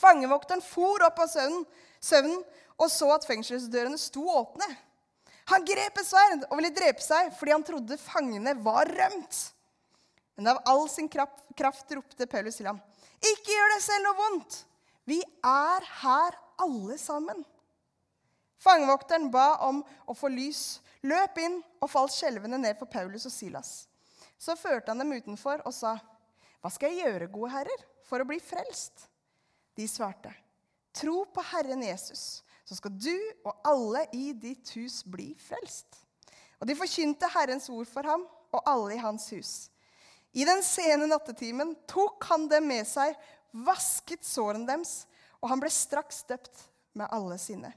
Fangevokteren 0.00 0.64
for 0.64 1.02
opp 1.04 1.20
av 1.24 1.28
søvnen, 1.32 1.64
søvnen 2.00 2.42
og 2.76 2.90
så 2.92 3.08
at 3.14 3.26
fengselsdørene 3.28 3.98
sto 4.00 4.24
åpne. 4.32 4.66
Han 5.52 5.64
grep 5.64 6.00
et 6.00 6.08
sverd 6.08 6.46
og 6.48 6.56
ville 6.58 6.74
drepe 6.74 7.04
seg 7.04 7.30
fordi 7.38 7.54
han 7.54 7.64
trodde 7.64 8.00
fangene 8.00 8.56
var 8.64 8.88
rømt. 8.90 9.42
Men 10.36 10.52
av 10.52 10.62
all 10.68 10.84
sin 10.92 11.08
kraft, 11.08 11.44
kraft 11.56 11.92
ropte 11.96 12.26
Paulus 12.28 12.58
til 12.58 12.68
ham, 12.68 12.80
'Ikke 13.20 13.52
gjør 13.52 13.70
deg 13.72 13.82
selv 13.82 14.04
noe 14.04 14.16
vondt. 14.20 14.64
Vi 15.06 15.22
er 15.44 15.80
her 16.02 16.36
alle 16.60 16.98
sammen.' 16.98 17.44
Fangevokteren 18.60 19.30
ba 19.30 19.56
om 19.64 19.84
å 20.08 20.14
få 20.16 20.28
lys, 20.28 20.80
løp 21.02 21.38
inn 21.38 21.62
og 21.80 21.90
falt 21.90 22.12
skjelvende 22.12 22.58
ned 22.58 22.76
for 22.78 22.86
Paulus 22.86 23.26
og 23.26 23.32
Silas. 23.32 23.86
Så 24.38 24.56
førte 24.56 24.92
han 24.92 25.00
dem 25.00 25.14
utenfor 25.16 25.62
og 25.64 25.74
sa, 25.74 25.96
'Hva 26.60 26.70
skal 26.72 26.92
jeg 26.92 27.04
gjøre, 27.04 27.32
gode 27.32 27.50
herrer, 27.52 27.84
for 28.04 28.20
å 28.20 28.28
bli 28.28 28.38
frelst?' 28.40 29.08
De 29.76 29.86
svarte, 29.88 30.32
'Tro 30.92 31.24
på 31.24 31.42
Herren 31.52 31.82
Jesus, 31.82 32.42
så 32.64 32.76
skal 32.76 32.90
du 32.90 33.16
og 33.44 33.60
alle 33.64 34.06
i 34.12 34.32
ditt 34.32 34.70
hus 34.76 35.02
bli 35.02 35.34
frelst.' 35.34 36.02
Og 36.60 36.66
de 36.66 36.74
forkynte 36.74 37.28
Herrens 37.28 37.68
ord 37.68 37.86
for 37.86 38.02
ham 38.02 38.26
og 38.52 38.62
alle 38.64 38.94
i 38.94 39.02
hans 39.02 39.28
hus. 39.30 39.70
I 40.32 40.44
den 40.44 40.62
sene 40.64 41.08
nattetimen 41.08 41.74
tok 41.88 42.24
han 42.28 42.48
dem 42.48 42.66
med 42.68 42.86
seg, 42.88 43.14
vasket 43.52 44.24
sårene 44.24 44.68
deres, 44.68 45.06
og 45.40 45.48
han 45.52 45.60
ble 45.60 45.70
straks 45.72 46.22
døpt 46.28 46.66
med 46.96 47.08
alle 47.12 47.38
sine. 47.40 47.72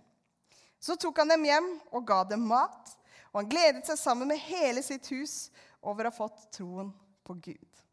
Så 0.79 0.95
tok 0.99 1.19
han 1.19 1.31
dem 1.31 1.45
hjem 1.47 1.69
og 1.91 2.05
ga 2.07 2.23
dem 2.27 2.45
mat, 2.47 2.95
og 3.31 3.41
han 3.41 3.51
gledet 3.51 3.87
seg 3.87 3.99
sammen 3.99 4.31
med 4.31 4.41
hele 4.47 4.83
sitt 4.83 5.07
hus 5.13 5.49
over 5.85 6.07
å 6.07 6.11
ha 6.11 6.15
fått 6.15 6.47
troen 6.55 6.91
på 7.25 7.35
Gud. 7.39 7.83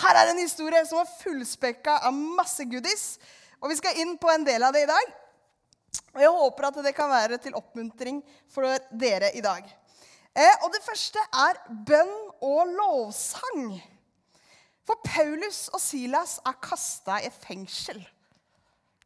Her 0.00 0.16
er 0.16 0.32
en 0.32 0.40
historie 0.40 0.80
som 0.88 1.00
er 1.02 1.12
fullspekka 1.20 1.98
av 2.08 2.16
masse 2.16 2.64
goodies, 2.68 3.18
og 3.60 3.72
vi 3.72 3.78
skal 3.80 3.98
inn 4.00 4.16
på 4.20 4.30
en 4.32 4.46
del 4.46 4.64
av 4.64 4.72
det 4.74 4.84
i 4.86 4.90
dag. 4.90 5.16
Og 6.14 6.22
jeg 6.22 6.32
håper 6.36 6.68
at 6.68 6.80
det 6.84 6.94
kan 6.96 7.10
være 7.10 7.38
til 7.42 7.56
oppmuntring 7.58 8.22
for 8.50 8.66
dere 8.90 9.32
i 9.36 9.42
dag. 9.44 9.66
Eh, 10.30 10.56
og 10.62 10.70
det 10.72 10.82
første 10.84 11.22
er 11.42 11.58
bønn 11.86 12.14
og 12.46 12.70
lovsang. 12.70 13.74
For 14.86 15.02
Paulus 15.04 15.68
og 15.74 15.82
Silas 15.82 16.38
er 16.46 16.56
kasta 16.62 17.18
i 17.22 17.30
fengsel. 17.34 18.00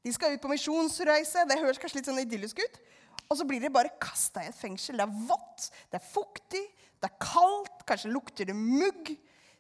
De 0.05 0.13
skal 0.13 0.37
ut 0.37 0.43
på 0.43 0.53
misjonsreise. 0.53 1.47
Det 1.49 1.61
høres 1.61 1.81
kanskje 1.81 2.01
litt 2.01 2.11
sånn 2.11 2.23
idyllisk 2.23 2.61
ut. 2.61 2.81
Og 3.33 3.39
så 3.41 3.47
blir 3.49 3.63
de 3.63 3.73
bare 3.73 3.95
kasta 4.01 4.45
i 4.45 4.51
et 4.51 4.59
fengsel. 4.59 5.01
Det 5.01 5.07
er 5.07 5.29
vått, 5.29 5.71
det 5.91 5.99
er 5.99 6.07
fuktig, 6.07 6.65
det 7.05 7.11
er 7.11 7.21
kaldt, 7.21 7.83
kanskje 7.85 8.13
lukter 8.15 8.49
det 8.49 8.57
mugg. 8.57 9.11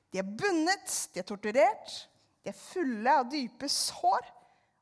De 0.09 0.21
er 0.21 0.25
bundet, 0.25 0.89
de 1.13 1.21
er 1.21 1.27
torturert, 1.29 1.97
de 2.41 2.49
er 2.49 2.57
fulle 2.57 3.17
av 3.21 3.27
dype 3.29 3.69
sår, 3.69 4.31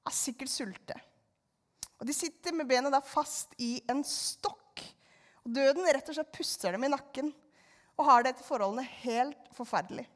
er 0.06 0.14
sikkert 0.14 0.52
sulte. 0.52 0.98
Og 1.98 2.06
De 2.06 2.14
sitter 2.14 2.54
med 2.54 2.66
bena 2.70 3.00
fast 3.02 3.54
i 3.62 3.76
en 3.90 4.02
stokk. 4.06 4.82
Og 5.42 5.54
Døden 5.54 5.86
rett 5.86 6.08
og 6.10 6.16
slett 6.16 6.34
puster 6.34 6.74
dem 6.74 6.86
i 6.86 6.90
nakken 6.90 7.32
og 7.98 8.06
har 8.06 8.22
det 8.22 8.32
etter 8.32 8.46
forholdene 8.46 8.86
helt 9.02 9.50
forferdelig. 9.54 10.06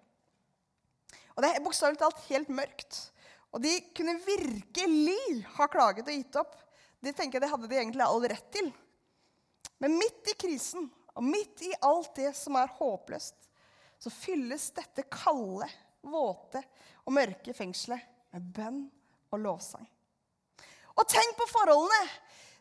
Og 1.34 1.42
Det 1.42 1.50
er 1.50 1.64
bokstavelig 1.64 2.00
talt 2.00 2.22
helt 2.30 2.50
mørkt. 2.50 3.00
Og 3.54 3.62
de 3.62 3.74
kunne 3.94 4.18
virkelig 4.22 5.46
ha 5.56 5.66
klaget 5.70 6.06
og 6.06 6.14
gitt 6.14 6.38
opp. 6.38 6.54
Det 7.02 7.14
tenker 7.14 7.38
jeg 7.38 7.46
det 7.46 7.52
hadde 7.52 7.70
de 7.70 7.78
egentlig 7.78 8.06
all 8.06 8.22
rett 8.22 8.50
til. 8.54 8.70
Men 9.82 9.98
midt 9.98 10.30
i 10.30 10.38
krisen 10.38 10.86
og 11.16 11.25
midt 11.25 11.64
i 11.64 11.73
alt 11.85 12.12
det 12.18 12.32
som 12.37 12.58
er 12.61 12.73
håpløst, 12.78 13.37
så 13.99 14.12
fylles 14.12 14.68
dette 14.76 15.06
kalde, 15.08 15.68
våte 16.06 16.61
og 17.06 17.14
mørke 17.16 17.54
fengselet 17.56 18.04
med 18.35 18.50
bønn 18.54 18.82
og 19.32 19.40
lovsang. 19.42 19.87
Og 20.96 21.04
tenk 21.08 21.37
på 21.38 21.49
forholdene! 21.50 22.04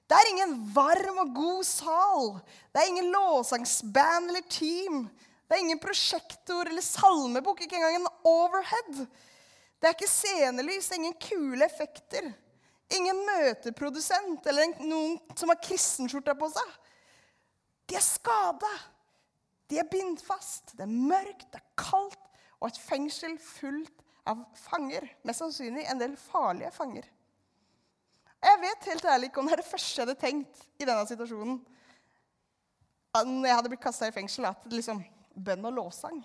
Det 0.06 0.14
er 0.14 0.28
ingen 0.30 0.52
varm 0.70 1.22
og 1.24 1.32
god 1.34 1.66
sal. 1.66 2.28
Det 2.70 2.78
er 2.78 2.92
ingen 2.92 3.08
lovsangsband 3.10 4.30
eller 4.30 4.44
team. 4.54 5.08
Det 5.48 5.56
er 5.56 5.64
ingen 5.64 5.82
prosjektor 5.82 6.70
eller 6.70 6.86
salmebok, 6.86 7.64
ikke 7.66 7.80
engang 7.80 7.98
en 7.98 8.12
overhead. 8.30 9.00
Det 9.82 9.90
er 9.90 9.96
ikke 9.96 10.10
scenelys, 10.10 10.92
ingen 10.94 11.16
kule 11.22 11.66
effekter. 11.66 12.30
Ingen 12.94 13.24
møteprodusent 13.26 14.46
eller 14.46 14.78
noen 14.86 15.18
som 15.38 15.50
har 15.50 15.62
kristenskjorta 15.66 16.38
på 16.38 16.52
seg. 16.54 16.76
De 17.86 17.98
er 17.98 18.04
skada. 18.04 18.72
De 19.70 19.80
er 19.82 19.90
bindt 19.90 20.24
fast. 20.26 20.76
Det 20.78 20.86
er 20.86 20.92
mørkt, 20.92 21.48
det 21.54 21.62
er 21.62 21.70
kaldt, 21.80 22.22
og 22.60 22.70
et 22.70 22.80
fengsel 22.82 23.38
fullt 23.42 24.04
av 24.30 24.42
fanger. 24.58 25.08
Mest 25.26 25.44
sannsynlig 25.44 25.86
en 25.90 26.02
del 26.02 26.16
farlige 26.20 26.72
fanger. 26.74 27.08
Jeg 28.46 28.62
vet 28.62 28.90
helt 28.92 29.06
ærlig 29.10 29.30
ikke 29.30 29.42
om 29.42 29.48
det 29.50 29.56
er 29.56 29.62
det 29.64 29.70
første 29.72 30.02
jeg 30.02 30.06
hadde 30.06 30.22
tenkt 30.22 30.66
i 30.78 30.86
denne 30.86 31.06
situasjonen. 31.10 31.60
Når 33.16 33.48
jeg 33.48 33.58
hadde 33.58 33.72
blitt 33.72 33.84
kasta 33.86 34.10
i 34.10 34.14
fengsel, 34.14 34.46
at 34.50 34.66
liksom, 34.70 35.00
bønn 35.34 35.66
og 35.66 35.78
lovsang. 35.78 36.20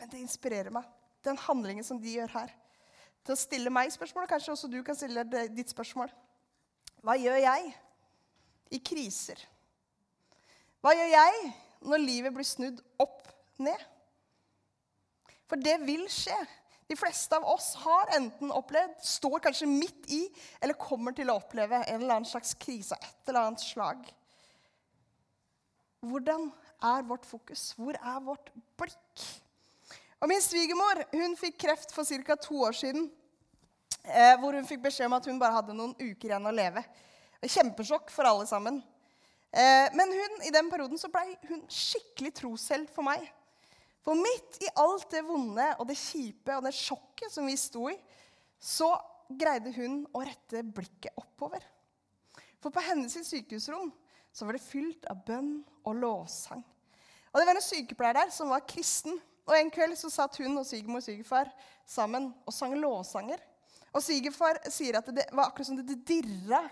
Men 0.00 0.10
det 0.10 0.20
inspirerer 0.20 0.72
meg, 0.74 0.88
den 1.24 1.38
handlingen 1.38 1.86
som 1.86 2.00
de 2.02 2.16
gjør 2.16 2.34
her. 2.34 2.52
Til 3.22 3.36
å 3.36 3.38
stille 3.38 3.70
meg 3.70 3.92
spørsmål, 3.94 4.26
og 4.26 4.32
kanskje 4.34 4.52
også 4.56 4.70
du 4.70 4.80
kan 4.84 4.98
stille 4.98 5.22
ditt 5.54 5.70
spørsmål. 5.70 6.10
Hva 7.06 7.14
gjør 7.18 7.38
jeg 7.38 7.72
i 8.74 8.80
kriser? 8.82 9.38
Hva 10.82 10.96
gjør 10.98 11.12
jeg 11.12 11.52
når 11.86 12.02
livet 12.02 12.34
blir 12.34 12.46
snudd 12.46 12.80
opp 13.02 13.28
ned? 13.62 13.78
For 15.46 15.60
det 15.60 15.76
vil 15.84 16.08
skje. 16.10 16.36
De 16.90 16.96
fleste 16.98 17.36
av 17.38 17.46
oss 17.48 17.70
har 17.84 18.10
enten 18.18 18.50
opplevd, 18.52 18.98
står 19.06 19.38
kanskje 19.46 19.68
midt 19.70 20.10
i, 20.12 20.24
eller 20.60 20.76
kommer 20.76 21.14
til 21.16 21.30
å 21.30 21.38
oppleve 21.38 21.78
en 21.86 22.02
eller 22.02 22.18
annen 22.18 22.28
slags 22.28 22.52
krise, 22.60 22.98
et 22.98 23.30
eller 23.30 23.46
annet 23.46 23.62
slag. 23.64 24.02
Hvordan 26.02 26.48
er 26.82 27.06
vårt 27.06 27.24
fokus? 27.30 27.70
Hvor 27.78 27.96
er 27.96 28.20
vårt 28.26 28.50
blikk? 28.80 29.26
Og 30.22 30.28
Min 30.28 30.42
svigermor 30.42 31.04
hun 31.14 31.38
fikk 31.38 31.60
kreft 31.62 31.94
for 31.94 32.04
ca. 32.04 32.36
to 32.36 32.58
år 32.66 32.74
siden. 32.76 33.10
Eh, 34.02 34.34
hvor 34.42 34.52
hun 34.52 34.66
fikk 34.66 34.82
beskjed 34.82 35.06
om 35.06 35.16
at 35.16 35.26
hun 35.26 35.38
bare 35.38 35.54
hadde 35.54 35.74
noen 35.78 35.94
uker 35.94 36.28
igjen 36.28 36.46
å 36.46 36.54
leve. 36.54 36.82
Kjempesjokk 37.42 38.10
for 38.10 38.26
alle 38.26 38.46
sammen. 38.50 38.82
Eh, 39.52 39.88
men 39.92 40.12
hun, 40.16 40.38
i 40.48 40.52
den 40.54 40.70
perioden 40.72 41.00
så 41.00 41.10
ble 41.12 41.36
hun 41.50 41.62
skikkelig 41.68 42.32
troshelt 42.40 42.92
for 42.94 43.04
meg. 43.04 43.24
For 44.02 44.18
midt 44.18 44.58
i 44.64 44.70
alt 44.80 45.10
det 45.12 45.22
vonde 45.26 45.66
og 45.78 45.86
det 45.90 45.98
kjipe 46.00 46.56
og 46.56 46.64
det 46.66 46.74
sjokket 46.74 47.30
som 47.30 47.46
vi 47.46 47.58
sto 47.60 47.86
i, 47.92 47.96
så 48.58 48.90
greide 49.28 49.72
hun 49.76 50.02
å 50.14 50.24
rette 50.24 50.64
blikket 50.64 51.14
oppover. 51.20 51.62
For 52.62 52.72
på 52.74 52.82
hennes 52.86 53.14
sykehusrom 53.26 53.92
så 54.32 54.46
var 54.48 54.56
det 54.56 54.64
fylt 54.64 55.06
av 55.10 55.20
bønn 55.26 55.60
og 55.84 55.98
lovsang. 56.00 56.62
Og 57.32 57.40
Det 57.40 57.46
var 57.48 57.58
en 57.58 57.64
sykepleier 57.64 58.18
der 58.18 58.32
som 58.32 58.50
var 58.52 58.66
kristen. 58.68 59.18
Og 59.48 59.56
En 59.58 59.70
kveld 59.74 59.96
så 59.98 60.10
satt 60.12 60.36
hun 60.38 60.58
og 60.60 60.66
svigermor 60.66 61.00
og 61.00 61.06
svigerfar 61.06 61.50
sammen 61.88 62.30
og 62.46 62.54
sang 62.54 62.76
lovsanger. 62.78 63.40
Og 63.92 64.00
Svigerfar 64.00 64.60
sier 64.72 64.96
at 64.98 65.08
det 65.12 65.26
var 65.36 65.50
akkurat 65.50 65.68
som 65.68 65.78
det 65.78 66.00
dirra 66.08 66.62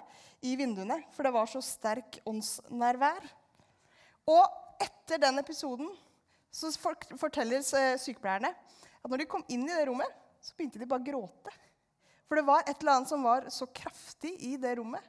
i 0.41 0.55
vinduene, 0.57 1.03
for 1.13 1.27
det 1.27 1.35
var 1.35 1.49
så 1.51 1.61
sterk 1.65 2.21
åndsnærvær. 2.29 3.27
Og 4.31 4.81
etter 4.81 5.21
den 5.21 5.41
episoden 5.43 5.91
så 6.51 6.71
forteller 7.21 7.63
sykepleierne 8.01 8.51
at 8.51 9.11
når 9.11 9.23
de 9.23 9.29
kom 9.31 9.45
inn 9.53 9.67
i 9.69 9.75
det 9.75 9.85
rommet, 9.89 10.09
så 10.41 10.57
begynte 10.57 10.81
de 10.81 10.89
bare 10.89 11.05
å 11.05 11.09
gråte. 11.11 11.53
For 12.29 12.39
det 12.39 12.47
var 12.47 12.65
et 12.65 12.77
eller 12.81 12.97
annet 12.97 13.11
som 13.11 13.25
var 13.27 13.49
så 13.53 13.69
kraftig 13.75 14.33
i 14.47 14.55
det 14.61 14.77
rommet. 14.79 15.05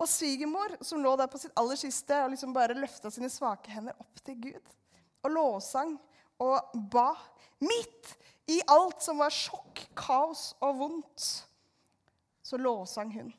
Og 0.00 0.08
svigermor, 0.08 0.76
som 0.84 1.00
lå 1.02 1.14
der 1.18 1.28
på 1.32 1.40
sitt 1.40 1.54
aller 1.58 1.78
siste 1.80 2.16
og 2.22 2.32
liksom 2.32 2.52
bare 2.56 2.76
løfta 2.76 3.10
sine 3.12 3.30
svake 3.32 3.72
hender 3.72 3.96
opp 4.00 4.20
til 4.24 4.38
Gud, 4.48 4.74
og 5.24 5.32
lovsang 5.32 5.96
og 6.44 6.76
ba, 6.92 7.10
midt 7.64 8.12
i 8.46 8.60
alt 8.70 9.02
som 9.02 9.18
var 9.18 9.34
sjokk, 9.34 9.82
kaos 9.98 10.52
og 10.62 10.78
vondt, 10.78 11.26
så 12.46 12.58
lovsang 12.60 13.10
hun. 13.16 13.32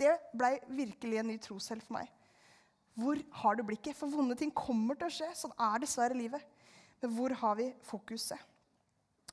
Det 0.00 0.14
blei 0.34 0.56
virkelig 0.72 1.20
en 1.20 1.28
ny 1.30 1.36
troshelt 1.42 1.84
for 1.84 1.98
meg. 1.98 2.08
Hvor 2.98 3.18
har 3.42 3.58
du 3.58 3.64
blikket? 3.66 3.96
For 3.98 4.10
vonde 4.10 4.36
ting 4.38 4.52
kommer 4.54 4.96
til 4.98 5.10
å 5.10 5.12
skje. 5.12 5.28
Sånn 5.36 5.54
er 5.60 5.82
dessverre 5.82 6.16
livet. 6.16 6.42
Men 7.02 7.12
hvor 7.16 7.34
har 7.36 7.58
vi 7.58 7.68
fokuset? 7.84 8.38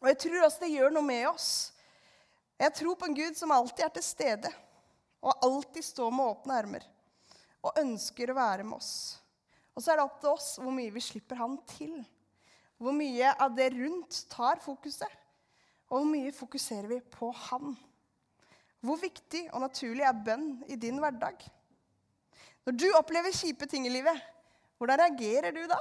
Og 0.01 0.10
jeg 0.10 0.17
tror 0.24 0.45
også 0.48 0.63
det 0.63 0.74
gjør 0.74 0.93
noe 0.95 1.05
med 1.05 1.27
oss. 1.29 1.50
Jeg 2.62 2.74
tror 2.77 2.98
på 2.98 3.07
en 3.07 3.17
Gud 3.17 3.38
som 3.38 3.53
alltid 3.53 3.86
er 3.86 3.93
til 3.95 4.05
stede, 4.05 4.50
og 5.21 5.45
alltid 5.45 5.86
står 5.86 6.12
med 6.13 6.33
åpne 6.33 6.57
armer 6.57 6.86
og 7.62 7.77
ønsker 7.77 8.31
å 8.31 8.38
være 8.38 8.65
med 8.65 8.77
oss. 8.77 9.21
Og 9.77 9.83
så 9.83 9.93
er 9.93 10.00
det 10.00 10.05
opp 10.05 10.17
til 10.21 10.33
oss 10.33 10.55
hvor 10.62 10.74
mye 10.74 10.93
vi 10.93 11.03
slipper 11.05 11.39
han 11.39 11.55
til. 11.69 11.93
Hvor 12.81 12.95
mye 12.97 13.29
av 13.38 13.53
det 13.53 13.69
rundt 13.75 14.23
tar 14.31 14.61
fokuset, 14.63 15.09
og 15.91 16.00
hvor 16.00 16.07
mye 16.09 16.33
fokuserer 16.33 16.88
vi 16.89 17.00
på 17.13 17.29
han. 17.47 17.75
Hvor 18.81 18.97
viktig 18.97 19.43
og 19.51 19.61
naturlig 19.61 20.05
er 20.07 20.21
bønn 20.25 20.47
i 20.71 20.77
din 20.79 20.97
hverdag? 21.03 21.43
Når 22.65 22.77
du 22.77 22.88
opplever 22.97 23.33
kjipe 23.35 23.67
ting 23.69 23.85
i 23.85 23.93
livet, 23.93 24.17
hvordan 24.81 25.01
reagerer 25.03 25.53
du 25.53 25.61
da? 25.69 25.77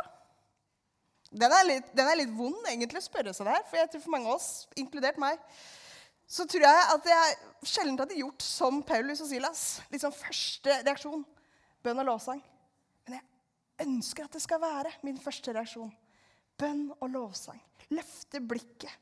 Den 1.30 1.52
er 1.54 1.66
litt, 1.68 1.92
den 1.96 2.08
er 2.10 2.18
litt 2.18 2.32
vond 2.34 2.66
egentlig 2.66 3.00
å 3.00 3.06
spørre 3.06 3.32
seg 3.36 3.48
der, 3.48 3.62
for 3.70 3.78
jeg 3.78 3.92
tror 3.92 4.02
for 4.04 4.14
mange 4.16 4.28
av 4.28 4.40
oss, 4.40 4.50
inkludert 4.80 5.20
meg, 5.22 5.40
så 6.30 6.44
tror 6.46 6.66
jeg 6.66 6.82
at 6.94 7.08
jeg 7.10 7.36
sjelden 7.70 7.98
hadde 7.98 8.18
gjort 8.18 8.44
som 8.44 8.82
Paulus 8.86 9.22
og 9.22 9.30
Silas. 9.30 9.64
Litt 9.90 10.04
sånn 10.04 10.14
første 10.14 10.76
reaksjon 10.84 11.24
bønn 11.84 12.02
og 12.02 12.10
lovsang. 12.10 12.42
Men 13.06 13.16
jeg 13.18 13.86
ønsker 13.86 14.26
at 14.26 14.36
det 14.36 14.42
skal 14.44 14.60
være 14.62 14.92
min 15.06 15.18
første 15.22 15.54
reaksjon. 15.56 15.90
Bønn 16.60 16.90
og 16.98 17.08
lovsang. 17.12 17.60
Løfte 17.90 18.42
blikket. 18.44 18.92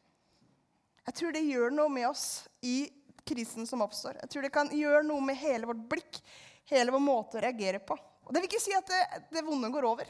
Jeg 1.09 1.17
tror 1.17 1.35
det 1.35 1.45
gjør 1.47 1.73
noe 1.75 1.91
med 1.93 2.07
oss 2.11 2.47
i 2.63 2.87
krisen 3.29 3.67
som 3.69 3.83
oppstår. 3.85 4.19
Jeg 4.23 4.33
tror 4.33 4.45
det 4.45 4.53
kan 4.55 4.71
gjøre 4.73 5.05
noe 5.07 5.25
med 5.25 5.39
hele 5.41 5.69
vårt 5.69 5.81
blikk, 5.91 6.21
hele 6.69 6.93
vår 6.95 7.03
måte 7.03 7.39
å 7.39 7.45
reagere 7.45 7.81
på. 7.81 7.97
Og 8.29 8.35
Det 8.35 8.43
vil 8.43 8.51
ikke 8.51 8.61
si 8.61 8.75
at 8.77 8.89
det, 8.91 9.03
det 9.33 9.45
vonde 9.45 9.71
går 9.73 9.87
over, 9.89 10.09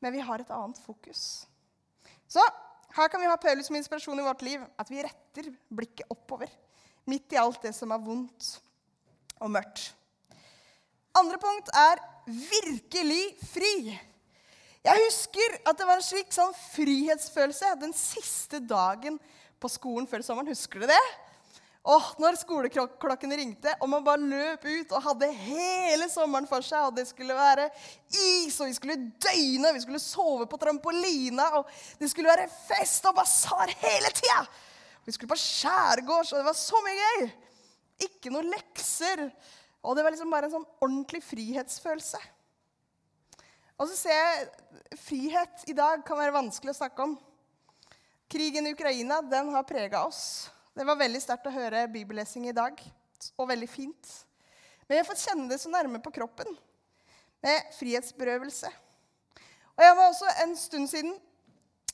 men 0.00 0.12
vi 0.12 0.24
har 0.24 0.40
et 0.40 0.52
annet 0.52 0.80
fokus. 0.80 1.46
Så 2.28 2.42
her 2.96 3.08
kan 3.12 3.20
vi 3.20 3.28
ha 3.28 3.36
Paulus 3.36 3.68
som 3.68 3.76
inspirasjon 3.76 4.20
i 4.20 4.24
vårt 4.24 4.42
liv. 4.42 4.62
At 4.80 4.90
vi 4.90 5.02
retter 5.04 5.50
blikket 5.68 6.08
oppover. 6.12 6.50
Midt 7.06 7.32
i 7.32 7.40
alt 7.40 7.62
det 7.62 7.74
som 7.76 7.92
er 7.94 8.02
vondt 8.02 8.56
og 9.36 9.52
mørkt. 9.52 9.90
Andre 11.16 11.38
punkt 11.40 11.70
er 11.76 12.00
virkelig 12.26 13.36
fri. 13.52 13.96
Jeg 14.86 15.02
husker 15.02 15.54
at 15.66 15.78
det 15.78 15.86
var 15.88 15.98
en 15.98 16.04
slik 16.04 16.28
sånn 16.30 16.52
frihetsfølelse 16.70 17.72
den 17.80 17.94
siste 17.96 18.60
dagen 18.62 19.16
på 19.58 19.70
skolen 19.72 20.06
før 20.06 20.22
sommeren. 20.22 20.52
Husker 20.52 20.84
du 20.84 20.86
det? 20.86 21.06
Åh, 21.86 22.06
når 22.22 22.38
skoleklokken 22.38 23.34
ringte, 23.38 23.72
og 23.78 23.90
man 23.90 24.04
bare 24.06 24.22
løp 24.22 24.64
ut 24.66 24.94
og 24.94 25.04
hadde 25.04 25.28
hele 25.38 26.08
sommeren 26.10 26.46
for 26.50 26.62
seg, 26.66 26.88
og 26.88 26.96
det 26.96 27.04
skulle 27.06 27.34
være 27.34 27.68
is, 28.10 28.56
og 28.58 28.66
vi 28.66 28.74
skulle 28.74 28.96
døgne, 29.22 29.70
vi 29.74 29.82
skulle 29.84 30.02
sove 30.02 30.48
på 30.50 30.58
trampolina, 30.58 31.46
og 31.58 31.70
det 32.00 32.10
skulle 32.10 32.30
være 32.30 32.48
fest 32.66 33.06
og 33.06 33.18
basar 33.18 33.70
hele 33.82 34.10
tida! 34.14 34.40
Vi 35.06 35.14
skulle 35.14 35.30
på 35.30 35.38
skjærgårds, 35.38 36.32
og 36.34 36.42
det 36.42 36.48
var 36.48 36.58
så 36.58 36.82
mye 36.86 37.02
gøy! 37.02 37.28
Ikke 38.06 38.34
noen 38.34 38.50
lekser. 38.50 39.28
Og 39.86 39.94
det 39.94 40.02
var 40.02 40.14
liksom 40.14 40.34
bare 40.34 40.50
en 40.50 40.56
sånn 40.58 40.70
ordentlig 40.82 41.22
frihetsfølelse. 41.22 42.18
Og 43.76 43.90
så 43.90 43.96
ser 43.98 44.16
jeg 44.16 45.00
frihet 45.04 45.66
i 45.68 45.74
dag 45.76 46.00
kan 46.06 46.16
være 46.16 46.32
vanskelig 46.32 46.72
å 46.72 46.78
snakke 46.78 47.04
om. 47.04 47.16
Krigen 48.32 48.66
i 48.66 48.72
Ukraina 48.72 49.20
den 49.20 49.50
har 49.52 49.66
prega 49.68 50.00
oss. 50.06 50.48
Det 50.76 50.84
var 50.88 50.96
veldig 51.00 51.20
sterkt 51.20 51.48
å 51.48 51.52
høre 51.52 51.84
bibellesing 51.92 52.48
i 52.48 52.54
dag, 52.56 52.80
og 53.36 53.50
veldig 53.50 53.68
fint. 53.68 54.12
Men 54.86 54.96
jeg 54.96 55.04
har 55.04 55.08
fått 55.08 55.24
kjenne 55.24 55.48
det 55.50 55.60
så 55.60 55.70
nærme 55.72 56.00
på 56.04 56.12
kroppen, 56.14 56.56
med 57.44 57.72
frihetsberøvelse. 57.76 58.70
Og 59.76 59.84
jeg 59.84 59.96
var 59.96 60.08
også 60.08 60.32
En 60.42 60.54
stund 60.56 60.88
siden 60.88 61.16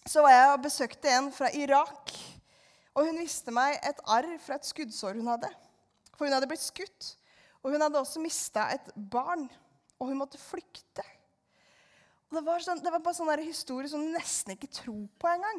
så 0.07 0.23
var 0.23 0.35
jeg 0.35 0.53
og 0.53 0.63
besøkte 0.65 1.11
en 1.15 1.31
fra 1.35 1.51
Irak. 1.55 2.13
Og 2.95 3.09
hun 3.09 3.19
viste 3.23 3.55
meg 3.55 3.79
et 3.83 4.03
arr 4.07 4.29
fra 4.43 4.59
et 4.59 4.69
skuddsår 4.69 5.19
hun 5.19 5.31
hadde. 5.31 5.51
For 6.15 6.27
hun 6.27 6.35
hadde 6.35 6.51
blitt 6.51 6.63
skutt. 6.63 7.15
Og 7.63 7.75
hun 7.75 7.83
hadde 7.83 7.99
også 7.99 8.23
mista 8.23 8.69
et 8.75 8.91
barn, 8.95 9.49
og 9.99 10.11
hun 10.11 10.19
måtte 10.19 10.39
flykte. 10.43 11.05
Det 12.33 12.41
var, 12.41 12.63
sånn, 12.65 12.81
det 12.81 12.89
var 12.89 13.03
bare 13.05 13.17
sånn 13.19 13.45
historie 13.45 13.91
som 13.93 14.01
du 14.01 14.15
nesten 14.15 14.55
ikke 14.55 14.71
tror 14.73 15.05
på 15.21 15.29
engang 15.29 15.59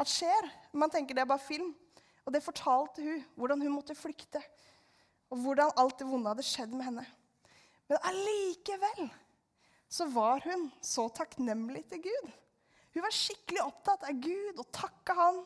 at 0.00 0.08
skjer. 0.08 0.48
Man 0.72 0.92
tenker 0.92 1.16
det 1.16 1.26
er 1.26 1.28
bare 1.28 1.44
film. 1.44 1.74
Og 2.26 2.32
det 2.34 2.42
fortalte 2.42 3.04
hun, 3.04 3.20
hvordan 3.38 3.60
hun 3.62 3.74
måtte 3.76 3.94
flykte. 3.94 4.40
Og 5.30 5.42
hvordan 5.44 5.74
alt 5.78 5.98
det 6.00 6.08
vonde 6.08 6.32
hadde 6.32 6.46
skjedd 6.46 6.72
med 6.72 6.88
henne. 6.88 7.04
Men 7.86 8.00
allikevel 8.10 9.10
så 9.92 10.08
var 10.10 10.40
hun 10.46 10.66
så 10.82 11.06
takknemlig 11.14 11.84
til 11.90 12.02
Gud. 12.08 12.30
Hun 12.96 13.04
var 13.04 13.14
skikkelig 13.14 13.62
opptatt 13.62 14.06
av 14.08 14.22
Gud 14.24 14.56
og 14.56 14.70
takka 14.74 15.14
han. 15.18 15.42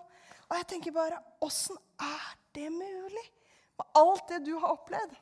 Og 0.48 0.54
jeg 0.56 0.68
tenker 0.70 0.94
bare 0.94 1.18
Åssen 1.44 1.78
er 2.00 2.30
det 2.54 2.68
mulig? 2.72 3.26
Med 3.80 3.98
alt 3.98 4.30
det 4.30 4.44
du 4.46 4.54
har 4.54 4.76
opplevd. 4.76 5.18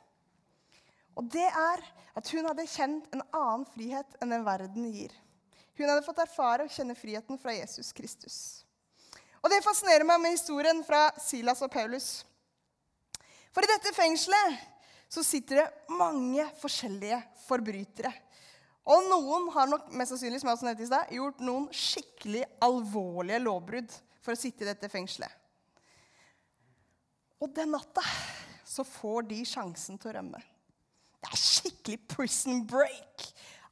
Og 1.19 1.27
det 1.33 1.47
er 1.49 1.83
at 2.15 2.31
hun 2.31 2.47
hadde 2.47 2.67
kjent 2.69 3.09
en 3.15 3.25
annen 3.33 3.65
frihet 3.73 4.15
enn 4.21 4.31
den 4.31 4.45
verden 4.45 4.87
gir. 4.93 5.11
Hun 5.79 5.87
hadde 5.87 6.03
fått 6.03 6.19
erfare 6.25 6.65
og 6.67 6.73
kjenne 6.73 6.95
friheten 6.97 7.39
fra 7.39 7.53
Jesus 7.55 7.93
Kristus. 7.95 8.39
Og 9.39 9.47
det 9.51 9.61
fascinerer 9.63 10.03
meg 10.03 10.19
med 10.19 10.35
historien 10.35 10.81
fra 10.83 11.05
Silas 11.23 11.61
og 11.63 11.71
Paulus. 11.71 12.09
For 13.55 13.63
i 13.63 13.69
dette 13.71 13.93
fengselet 13.95 14.59
så 15.09 15.23
sitter 15.25 15.63
det 15.63 15.95
mange 15.95 16.43
forskjellige 16.59 17.21
forbrytere. 17.47 18.11
Og 18.89 19.05
noen 19.07 19.47
har 19.53 19.69
nok 19.69 19.87
mest 19.95 20.13
sannsynlig 20.13 20.41
som 20.41 20.49
jeg 20.49 20.57
også 20.57 20.67
nevnte 20.67 20.85
i 20.85 20.89
sted, 20.89 21.13
gjort 21.15 21.43
noen 21.45 21.67
skikkelig 21.75 22.43
alvorlige 22.65 23.41
lovbrudd 23.43 23.95
for 24.19 24.33
å 24.33 24.39
sitte 24.39 24.65
i 24.65 24.69
dette 24.69 24.89
fengselet. 24.91 25.31
Og 27.39 27.53
den 27.55 27.71
natta 27.71 28.03
så 28.67 28.83
får 28.83 29.29
de 29.29 29.39
sjansen 29.47 29.97
til 29.97 30.11
å 30.11 30.17
rømme. 30.17 30.41
Det 31.19 31.31
er 31.31 31.39
skikkelig 31.39 32.01
prison 32.11 32.65
break. 32.67 33.29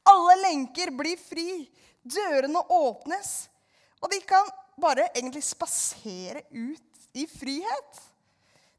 Alle 0.08 0.38
lenker 0.46 0.94
blir 0.96 1.20
fri. 1.20 1.66
Dørene 2.14 2.64
åpnes. 2.74 3.34
Og 4.02 4.12
de 4.12 4.20
kan 4.28 4.48
bare 4.80 5.10
egentlig 5.14 5.44
spasere 5.46 6.44
ut 6.54 7.10
i 7.18 7.26
frihet. 7.30 8.04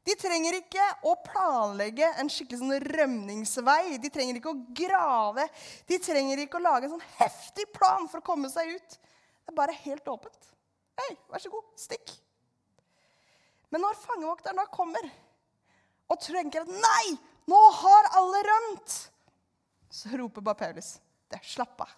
De 0.07 0.15
trenger 0.17 0.55
ikke 0.57 0.85
å 1.05 1.13
planlegge 1.21 2.07
en 2.21 2.31
skikkelig 2.31 2.61
sånn 2.61 2.87
rømningsvei. 2.87 3.99
De 4.01 4.09
trenger 4.13 4.39
ikke 4.39 4.53
å 4.53 4.61
grave. 4.75 5.45
De 5.89 5.99
trenger 6.01 6.41
ikke 6.45 6.57
å 6.57 6.63
lage 6.63 6.87
en 6.87 6.95
sånn 6.95 7.09
heftig 7.19 7.67
plan 7.75 8.07
for 8.09 8.21
å 8.21 8.25
komme 8.25 8.49
seg 8.51 8.71
ut. 8.77 8.97
Det 8.97 9.53
er 9.53 9.59
bare 9.59 9.75
helt 9.83 10.07
åpent. 10.09 10.49
Hei, 10.99 11.13
vær 11.29 11.43
så 11.43 11.51
god, 11.53 11.67
stikk. 11.79 12.15
Men 13.69 13.83
når 13.85 13.99
fangevokteren 14.01 14.57
da 14.57 14.65
kommer 14.73 15.05
og 16.09 16.17
tenker 16.23 16.65
at 16.65 16.71
nei, 16.73 17.17
nå 17.49 17.59
har 17.83 18.09
alle 18.17 18.41
rømt, 18.47 18.95
så 19.93 20.09
roper 20.17 20.45
bare 20.45 20.57
Paulus 20.63 20.95
det, 21.29 21.41
slapp 21.45 21.83
av. 21.85 21.91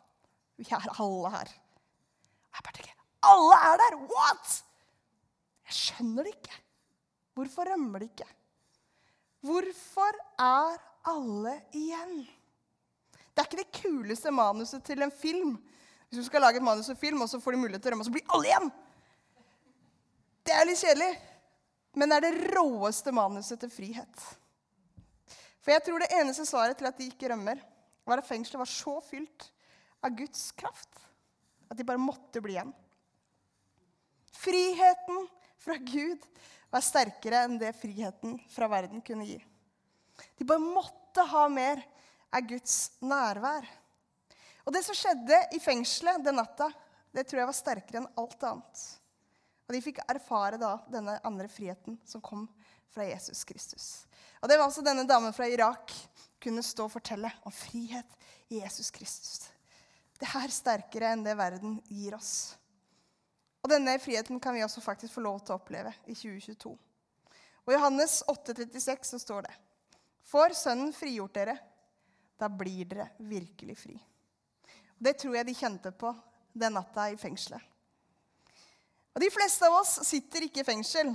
Vi 0.61 0.67
er 0.69 0.91
alle 1.01 1.31
her. 1.33 1.49
Jeg 2.51 2.65
bare 2.65 2.75
tenker, 2.75 2.97
alle 3.31 3.57
er 3.69 3.79
der! 3.81 3.95
What?! 4.11 4.51
Jeg 5.65 5.77
skjønner 5.77 6.27
det 6.27 6.35
ikke. 6.35 6.59
Hvorfor 7.37 7.69
rømmer 7.71 8.03
de 8.03 8.09
ikke? 8.11 8.27
Hvorfor 9.41 10.19
er 10.37 10.77
alle 11.09 11.55
igjen? 11.73 12.19
Det 13.31 13.41
er 13.41 13.47
ikke 13.47 13.61
det 13.63 13.81
kuleste 13.81 14.33
manuset 14.35 14.83
til 14.85 15.01
en 15.01 15.13
film. 15.15 15.55
Hvis 16.09 16.19
du 16.19 16.27
skal 16.27 16.43
lage 16.43 16.59
et 16.59 16.67
manus 16.67 16.91
og 16.91 16.99
film, 16.99 17.23
og 17.23 17.29
så 17.31 17.39
får 17.41 17.55
de 17.55 17.61
mulighet 17.63 17.81
til 17.81 17.89
å 17.89 17.95
rømme, 17.95 18.03
og 18.03 18.09
så 18.09 18.13
blir 18.13 18.35
alle 18.35 18.49
igjen! 18.51 18.69
Det 20.45 20.53
er 20.57 20.67
litt 20.67 20.81
kjedelig, 20.81 21.09
men 21.95 22.11
det 22.11 22.17
er 22.19 22.27
det 22.27 22.51
råeste 22.51 23.13
manuset 23.15 23.61
til 23.61 23.71
frihet. 23.71 24.27
For 25.61 25.73
jeg 25.73 25.85
tror 25.85 26.03
det 26.03 26.11
eneste 26.17 26.45
svaret 26.49 26.77
til 26.77 26.89
at 26.89 26.99
de 26.99 27.07
ikke 27.09 27.31
rømmer, 27.31 27.61
var 28.05 28.21
at 28.21 28.27
fengselet 28.27 28.59
var 28.61 28.69
så 28.69 28.97
fylt 29.05 29.47
av 30.01 30.15
Guds 30.17 30.51
kraft 30.57 31.01
at 31.71 31.77
de 31.77 31.85
bare 31.87 32.01
måtte 32.01 32.41
bli 32.43 32.57
igjen. 32.57 32.73
Friheten 34.35 35.27
fra 35.61 35.77
Gud 35.77 36.25
var 36.71 36.83
sterkere 36.83 37.45
enn 37.45 37.59
det 37.61 37.73
friheten 37.77 38.39
fra 38.51 38.69
verden 38.71 39.03
kunne 39.05 39.27
gi. 39.27 39.37
De 40.37 40.47
bare 40.47 40.63
måtte 40.63 41.25
ha 41.31 41.45
mer 41.51 41.83
av 42.31 42.47
Guds 42.47 42.91
nærvær. 43.03 43.67
Og 44.65 44.73
det 44.73 44.83
som 44.85 44.97
skjedde 44.97 45.37
i 45.55 45.59
fengselet 45.61 46.23
den 46.25 46.37
natta, 46.39 46.69
det 47.11 47.25
tror 47.27 47.41
jeg 47.41 47.49
var 47.49 47.57
sterkere 47.57 48.01
enn 48.01 48.11
alt 48.19 48.43
annet. 48.47 48.83
Og 49.67 49.75
de 49.75 49.83
fikk 49.83 50.01
erfare 50.11 50.59
da 50.59 50.75
denne 50.91 51.17
andre 51.27 51.47
friheten 51.51 51.99
som 52.07 52.23
kom 52.23 52.47
fra 52.91 53.05
Jesus 53.07 53.43
Kristus. 53.47 53.85
Og 54.41 54.49
det 54.49 54.57
var 54.57 54.67
altså 54.67 54.83
denne 54.83 55.05
damen 55.07 55.33
fra 55.35 55.47
Irak 55.47 55.93
kunne 56.41 56.63
stå 56.65 56.87
og 56.87 56.95
fortelle 56.95 57.31
om 57.47 57.53
frihet 57.53 58.17
i 58.49 58.59
Jesus 58.59 58.89
Kristus. 58.91 59.47
Det 60.21 60.29
er 60.37 60.53
sterkere 60.53 61.15
enn 61.15 61.23
det 61.25 61.33
verden 61.37 61.79
gir 61.89 62.13
oss. 62.13 62.53
Og 63.61 63.69
denne 63.71 63.95
friheten 64.01 64.39
kan 64.41 64.53
vi 64.53 64.61
også 64.61 64.81
faktisk 64.81 65.15
få 65.17 65.23
lov 65.25 65.39
til 65.41 65.55
å 65.55 65.57
oppleve 65.57 65.93
i 66.05 66.13
2022. 66.13 66.71
Og 67.65 67.73
I 67.73 67.77
Johannes 67.77 68.19
8,36 68.29 69.13
så 69.13 69.19
står 69.21 69.47
det 69.47 69.55
Får 70.29 70.53
Sønnen 70.57 70.93
frigjort 70.93 71.33
dere, 71.35 71.57
da 72.37 72.49
blir 72.49 72.85
dere 72.89 73.09
virkelig 73.17 73.77
fri. 73.77 73.97
Og 74.97 75.09
Det 75.09 75.17
tror 75.21 75.35
jeg 75.37 75.49
de 75.49 75.57
kjente 75.57 75.91
på 75.93 76.13
den 76.53 76.77
natta 76.77 77.09
i 77.09 77.17
fengselet. 77.17 77.61
Og 79.11 79.21
De 79.21 79.29
fleste 79.33 79.67
av 79.67 79.79
oss 79.81 79.97
sitter 80.07 80.45
ikke 80.45 80.61
i 80.61 80.69
fengsel, 80.69 81.11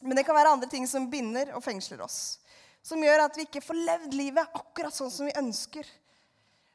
men 0.00 0.16
det 0.16 0.24
kan 0.26 0.36
være 0.36 0.54
andre 0.54 0.70
ting 0.70 0.86
som 0.88 1.10
binder 1.10 1.52
og 1.56 1.62
fengsler 1.64 2.02
oss. 2.06 2.38
Som 2.84 3.02
gjør 3.02 3.26
at 3.26 3.36
vi 3.36 3.46
ikke 3.46 3.62
får 3.64 3.82
levd 3.90 4.16
livet 4.16 4.58
akkurat 4.58 4.94
sånn 4.94 5.12
som 5.12 5.28
vi 5.28 5.36
ønsker. 5.38 5.86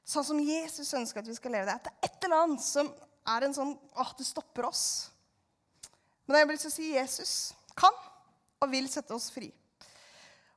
Sånn 0.09 0.25
som 0.25 0.41
Jesus 0.41 0.89
ønsker 0.97 1.21
at 1.21 1.29
vi 1.29 1.37
skal 1.37 1.53
leve 1.53 1.69
det. 1.69 1.77
At 1.77 1.85
det 1.85 1.93
er 1.93 2.09
et 2.09 2.25
eller 2.25 2.43
annet 2.47 2.65
som 2.65 2.89
er 3.29 3.45
en 3.45 3.53
sånn 3.53 3.75
åh, 3.77 4.11
det 4.17 4.25
stopper 4.25 4.65
oss. 4.71 4.83
Men 6.25 6.39
jeg 6.39 6.45
har 6.45 6.53
lyst 6.53 6.69
si 6.73 6.91
Jesus 6.95 7.33
kan 7.77 7.95
og 8.59 8.71
vil 8.71 8.89
sette 8.91 9.13
oss 9.15 9.29
fri. 9.33 9.51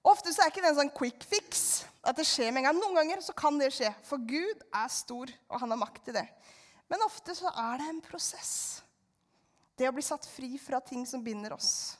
Ofte 0.02 0.32
så 0.34 0.42
er 0.42 0.50
ikke 0.50 0.62
det 0.64 0.72
en 0.72 0.80
sånn 0.80 0.94
quick 0.96 1.24
fix. 1.28 1.84
at 2.02 2.16
det 2.18 2.24
skjer 2.26 2.50
med 2.50 2.64
en 2.64 2.66
gang. 2.66 2.78
Noen 2.80 2.96
ganger 2.98 3.20
så 3.22 3.30
kan 3.36 3.54
det 3.60 3.68
skje, 3.70 3.92
for 4.02 4.18
Gud 4.18 4.64
er 4.74 4.88
stor, 4.90 5.30
og 5.46 5.60
han 5.62 5.70
har 5.70 5.78
makt 5.78 6.00
til 6.08 6.16
det. 6.16 6.24
Men 6.90 7.04
ofte 7.06 7.36
så 7.38 7.46
er 7.46 7.78
det 7.78 7.86
en 7.92 8.00
prosess. 8.02 8.82
Det 9.78 9.86
å 9.86 9.94
bli 9.94 10.02
satt 10.02 10.26
fri 10.26 10.56
fra 10.58 10.80
ting 10.82 11.04
som 11.06 11.22
binder 11.22 11.54
oss. 11.54 11.94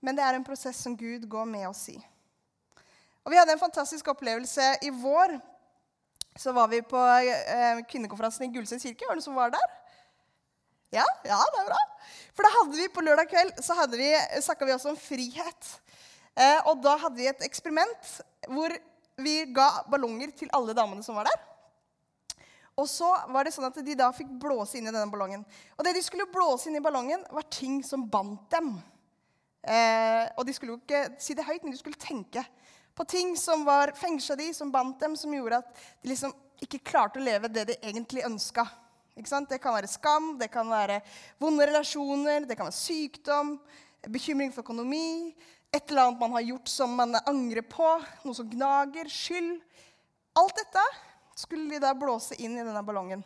Men 0.00 0.16
det 0.16 0.24
er 0.24 0.38
en 0.38 0.46
prosess 0.46 0.80
som 0.80 0.96
Gud 0.96 1.28
går 1.28 1.44
med 1.50 1.68
oss 1.68 1.84
i. 1.92 1.98
Og 3.24 3.32
Vi 3.32 3.36
hadde 3.36 3.52
en 3.52 3.60
fantastisk 3.60 4.08
opplevelse 4.08 4.64
i 4.84 4.90
vår 4.90 5.36
så 6.38 6.52
var 6.52 6.68
vi 6.68 6.82
på 6.82 6.98
eh, 6.98 7.80
kvinnekonferansen 7.90 8.48
i 8.48 8.52
Gullsund 8.54 8.82
kirke. 8.82 9.06
Var 9.06 9.14
det 9.14 9.22
noen 9.22 9.26
som 9.28 9.38
var 9.38 9.54
der? 9.54 9.68
Ja, 10.94 11.04
ja, 11.26 11.38
det 11.38 11.62
er 11.62 11.68
bra. 11.70 11.80
For 12.34 12.46
da 12.46 12.50
hadde 12.56 12.78
vi 12.78 12.90
på 12.90 13.02
lørdag 13.02 13.30
kveld 13.30 13.62
så 13.62 13.74
snakka 13.74 14.66
vi 14.66 14.74
også 14.74 14.92
om 14.92 14.98
frihet. 14.98 15.70
Eh, 16.34 16.60
og 16.66 16.82
da 16.82 16.96
hadde 16.98 17.18
vi 17.18 17.30
et 17.30 17.46
eksperiment 17.46 18.10
hvor 18.50 18.74
vi 19.22 19.36
ga 19.54 19.68
ballonger 19.90 20.32
til 20.34 20.50
alle 20.54 20.74
damene 20.74 21.02
som 21.06 21.18
var 21.18 21.30
der. 21.30 21.42
Og 22.74 22.88
så 22.90 23.06
var 23.30 23.46
det 23.46 23.54
sånn 23.54 23.68
at 23.68 23.78
de 23.86 23.94
da 23.94 24.10
fikk 24.14 24.32
blåse 24.42 24.78
inn 24.78 24.88
i 24.88 24.92
denne 24.92 25.10
ballongen. 25.10 25.44
Og 25.78 25.86
det 25.86 25.94
de 25.94 26.02
skulle 26.02 26.26
blåse 26.32 26.66
inn 26.66 26.80
i 26.80 26.82
ballongen, 26.82 27.22
var 27.30 27.46
ting 27.46 27.78
som 27.86 28.08
bandt 28.10 28.48
dem. 28.50 28.72
Eh, 29.62 30.26
og 30.34 30.42
de 30.46 30.54
skulle 30.56 30.74
jo 30.74 30.80
ikke 30.82 31.04
si 31.22 31.36
det 31.38 31.46
høyt, 31.46 31.62
men 31.62 31.70
de 31.70 31.78
skulle 31.78 32.00
tenke 32.02 32.42
på 32.94 33.04
ting 33.04 33.34
som 33.36 33.64
var 33.66 33.92
fengsla 33.98 34.36
de, 34.38 34.52
som 34.54 34.70
bandt 34.72 35.00
dem, 35.02 35.16
som 35.16 35.34
gjorde 35.34 35.60
at 35.62 35.84
de 36.02 36.12
liksom 36.12 36.34
ikke 36.62 36.82
klarte 36.86 37.20
å 37.20 37.24
leve 37.24 37.50
det 37.50 37.66
de 37.72 37.76
egentlig 37.82 38.24
ønska. 38.26 38.66
Det 39.14 39.58
kan 39.62 39.74
være 39.76 39.90
skam, 39.90 40.34
det 40.38 40.48
kan 40.50 40.70
være 40.70 41.00
vonde 41.38 41.66
relasjoner, 41.70 42.46
det 42.48 42.56
kan 42.58 42.66
være 42.66 42.78
sykdom, 42.78 43.56
bekymring 44.10 44.50
for 44.52 44.66
økonomi, 44.66 45.34
et 45.74 45.90
eller 45.90 46.08
annet 46.08 46.20
man 46.20 46.34
har 46.36 46.46
gjort 46.46 46.70
som 46.70 46.94
man 46.94 47.14
angrer 47.26 47.66
på, 47.66 47.86
noe 48.22 48.36
som 48.36 48.50
gnager, 48.50 49.10
skyld. 49.10 49.56
Alt 50.38 50.58
dette 50.58 50.84
skulle 51.38 51.66
de 51.70 51.80
da 51.82 51.92
blåse 51.98 52.36
inn 52.38 52.54
i 52.54 52.62
denne 52.62 52.82
ballongen. 52.86 53.24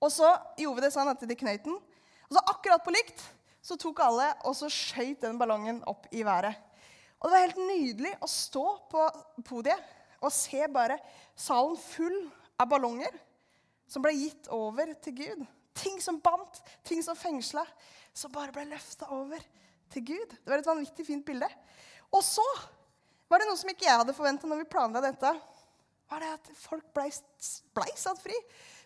Og 0.00 0.12
så 0.12 0.28
gjorde 0.60 0.80
vi 0.80 0.84
det 0.84 0.92
sånn 0.92 1.08
at 1.08 1.24
de 1.24 1.38
knøt 1.40 1.64
den. 1.64 1.78
Og 2.28 2.36
så 2.36 2.42
akkurat 2.52 2.84
på 2.84 2.92
likt 2.92 3.22
så 3.64 3.78
tok 3.80 4.02
alle 4.04 4.28
og 4.46 4.54
så 4.58 4.68
skjøt 4.70 5.24
den 5.24 5.40
ballongen 5.40 5.80
opp 5.88 6.04
i 6.12 6.24
været. 6.26 6.54
Og 7.20 7.28
det 7.28 7.34
var 7.34 7.44
helt 7.46 7.62
nydelig 7.68 8.12
å 8.22 8.28
stå 8.30 8.64
på 8.90 9.04
podiet 9.46 9.94
og 10.24 10.32
se 10.32 10.62
bare 10.72 10.98
salen 11.38 11.76
full 11.80 12.16
av 12.60 12.68
ballonger 12.70 13.12
som 13.88 14.04
ble 14.04 14.14
gitt 14.16 14.48
over 14.52 14.92
til 15.04 15.16
Gud. 15.20 15.44
Ting 15.76 16.00
som 16.02 16.20
bandt, 16.22 16.60
ting 16.86 17.02
som 17.04 17.18
fengsla, 17.18 17.64
som 18.16 18.32
bare 18.32 18.54
ble 18.54 18.64
løfta 18.70 19.10
over 19.14 19.42
til 19.92 20.06
Gud. 20.12 20.32
Det 20.40 20.50
var 20.50 20.62
et 20.62 20.68
vanvittig 20.68 21.06
fint 21.06 21.26
bilde. 21.26 21.48
Og 22.12 22.24
så 22.24 22.44
var 23.30 23.42
det 23.42 23.48
noe 23.50 23.60
som 23.60 23.70
ikke 23.70 23.86
jeg 23.86 24.00
hadde 24.00 24.16
forventa 24.16 24.48
når 24.48 24.64
vi 24.64 24.72
planla 24.72 25.02
dette 25.04 25.34
var 26.06 26.22
det 26.22 26.32
at 26.36 26.50
folk 26.60 26.86
ble, 26.94 27.08
ble 27.74 27.94
satt 27.98 28.20
fri. 28.22 28.36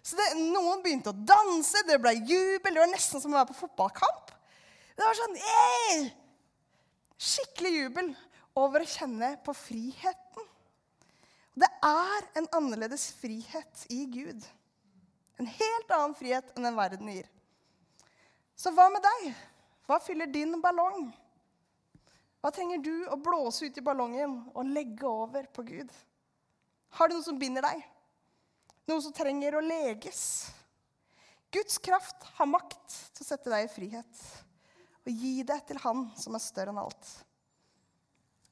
Så 0.01 0.17
det, 0.17 0.31
Noen 0.41 0.81
begynte 0.85 1.13
å 1.13 1.25
danse, 1.29 1.83
det 1.89 1.99
ble 2.01 2.15
jubel. 2.17 2.73
Det 2.73 2.81
var 2.81 2.93
nesten 2.93 3.21
som 3.21 3.35
å 3.35 3.41
være 3.41 3.51
på 3.53 3.59
fotballkamp. 3.61 4.33
Det 4.97 5.05
var 5.05 5.19
sånn 5.19 5.37
yeah! 5.37 6.09
Skikkelig 7.21 7.73
jubel 7.75 8.15
over 8.57 8.81
å 8.81 8.89
kjenne 8.89 9.35
på 9.45 9.53
friheten. 9.53 10.47
Det 11.61 11.69
er 11.85 12.29
en 12.41 12.49
annerledes 12.57 13.11
frihet 13.21 13.85
i 13.93 14.07
Gud. 14.09 14.41
En 15.41 15.49
helt 15.49 15.93
annen 15.93 16.17
frihet 16.17 16.49
enn 16.55 16.65
den 16.65 16.79
verden 16.79 17.13
gir. 17.13 17.29
Så 18.57 18.73
hva 18.73 18.89
med 18.93 19.05
deg? 19.05 19.31
Hva 19.89 20.01
fyller 20.01 20.31
din 20.33 20.57
ballong? 20.65 21.11
Hva 22.41 22.53
trenger 22.57 22.81
du 22.81 22.95
å 23.13 23.21
blåse 23.21 23.69
ut 23.69 23.77
i 23.77 23.85
ballongen 23.85 24.39
og 24.55 24.73
legge 24.73 25.09
over 25.09 25.49
på 25.53 25.65
Gud? 25.69 25.91
Har 26.97 27.09
du 27.09 27.19
noe 27.19 27.27
som 27.27 27.41
binder 27.41 27.65
deg? 27.69 27.83
Noe 28.89 29.05
som 29.05 29.13
trenger 29.13 29.59
å 29.59 29.65
leges? 29.65 30.23
Guds 31.53 31.77
kraft 31.83 32.25
har 32.39 32.49
makt 32.49 32.87
til 33.13 33.27
å 33.27 33.29
sette 33.29 33.53
deg 33.53 33.67
i 33.67 33.75
frihet 33.75 34.29
og 35.07 35.13
gi 35.23 35.43
det 35.47 35.59
til 35.69 35.81
Han 35.85 36.09
som 36.19 36.37
er 36.37 36.45
større 36.45 36.75
enn 36.75 36.83
alt. 36.83 37.13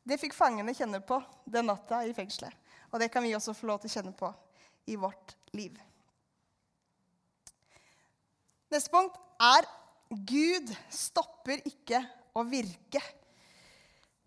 Det 0.08 0.16
fikk 0.20 0.36
fangene 0.36 0.72
kjenne 0.76 1.02
på 1.04 1.20
den 1.44 1.68
natta 1.68 2.00
i 2.06 2.14
fengselet. 2.16 2.54
Og 2.88 3.00
det 3.02 3.10
kan 3.12 3.24
vi 3.24 3.34
også 3.36 3.52
få 3.56 3.68
lov 3.68 3.82
til 3.82 3.90
å 3.90 3.96
kjenne 3.98 4.14
på 4.16 4.30
i 4.88 4.96
vårt 4.96 5.34
liv. 5.52 5.76
Neste 8.72 8.92
punkt 8.92 9.16
er 9.40 9.68
Gud 10.08 10.72
stopper 10.92 11.60
ikke 11.68 12.00
å 12.36 12.44
virke. 12.48 13.02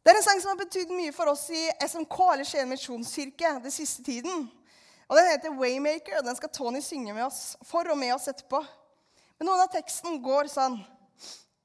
Det 0.02 0.10
er 0.12 0.18
en 0.18 0.26
sang 0.26 0.40
som 0.42 0.54
har 0.54 0.62
betydd 0.62 0.94
mye 0.94 1.14
for 1.14 1.30
oss 1.30 1.48
i 1.54 1.62
SMK, 1.86 2.18
eller 2.34 2.46
Skien 2.46 2.70
misjonskirke, 2.70 3.56
den 3.62 3.74
siste 3.74 4.06
tiden. 4.06 4.48
Og 5.10 5.18
Den 5.18 5.28
heter 5.28 5.50
'Waymaker', 5.50 6.18
og 6.18 6.26
den 6.26 6.36
skal 6.36 6.50
Tony 6.50 6.82
synge 6.82 7.14
med 7.14 7.26
oss, 7.26 7.58
for 7.64 7.84
og 7.90 7.98
med 7.98 8.14
oss 8.14 8.28
etterpå. 8.28 8.66
Men 9.38 9.46
noen 9.46 9.60
av 9.60 9.72
teksten 9.74 10.22
går 10.24 10.48
sånn 10.48 10.78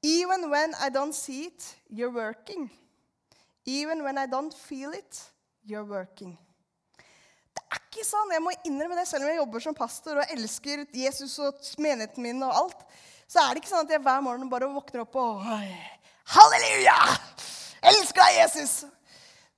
Even 0.03 0.49
when 0.49 0.73
I 0.79 0.89
don't 0.89 1.13
see 1.13 1.45
it, 1.45 1.75
you're 1.89 2.11
working. 2.11 2.69
Even 3.65 4.03
when 4.03 4.17
I 4.17 4.25
don't 4.25 4.53
feel 4.53 4.93
it, 4.93 5.21
you're 5.65 5.85
working. 5.85 6.37
Det 7.57 7.63
er 7.73 7.81
ikke 7.81 8.05
sånn, 8.05 8.31
jeg 8.31 8.43
må 8.45 8.53
innrømme 8.69 8.95
det, 8.99 9.07
selv 9.09 9.25
om 9.25 9.31
jeg 9.31 9.39
jobber 9.41 9.63
som 9.63 9.75
pastor 9.75 10.21
og 10.21 10.33
elsker 10.35 10.85
Jesus 10.95 11.33
og 11.43 11.57
menigheten 11.81 12.23
min 12.23 12.43
og 12.45 12.53
alt, 12.53 12.85
så 13.27 13.41
er 13.41 13.49
det 13.55 13.63
ikke 13.63 13.73
sånn 13.73 13.87
at 13.87 13.95
jeg 13.95 14.03
hver 14.05 14.21
morgen 14.23 14.51
bare 14.51 14.69
våkner 14.71 15.03
opp 15.03 15.17
og 15.19 15.41
Halleluja! 16.27 16.95
Elsker 17.87 18.21
deg, 18.21 18.37
Jesus! 18.43 18.77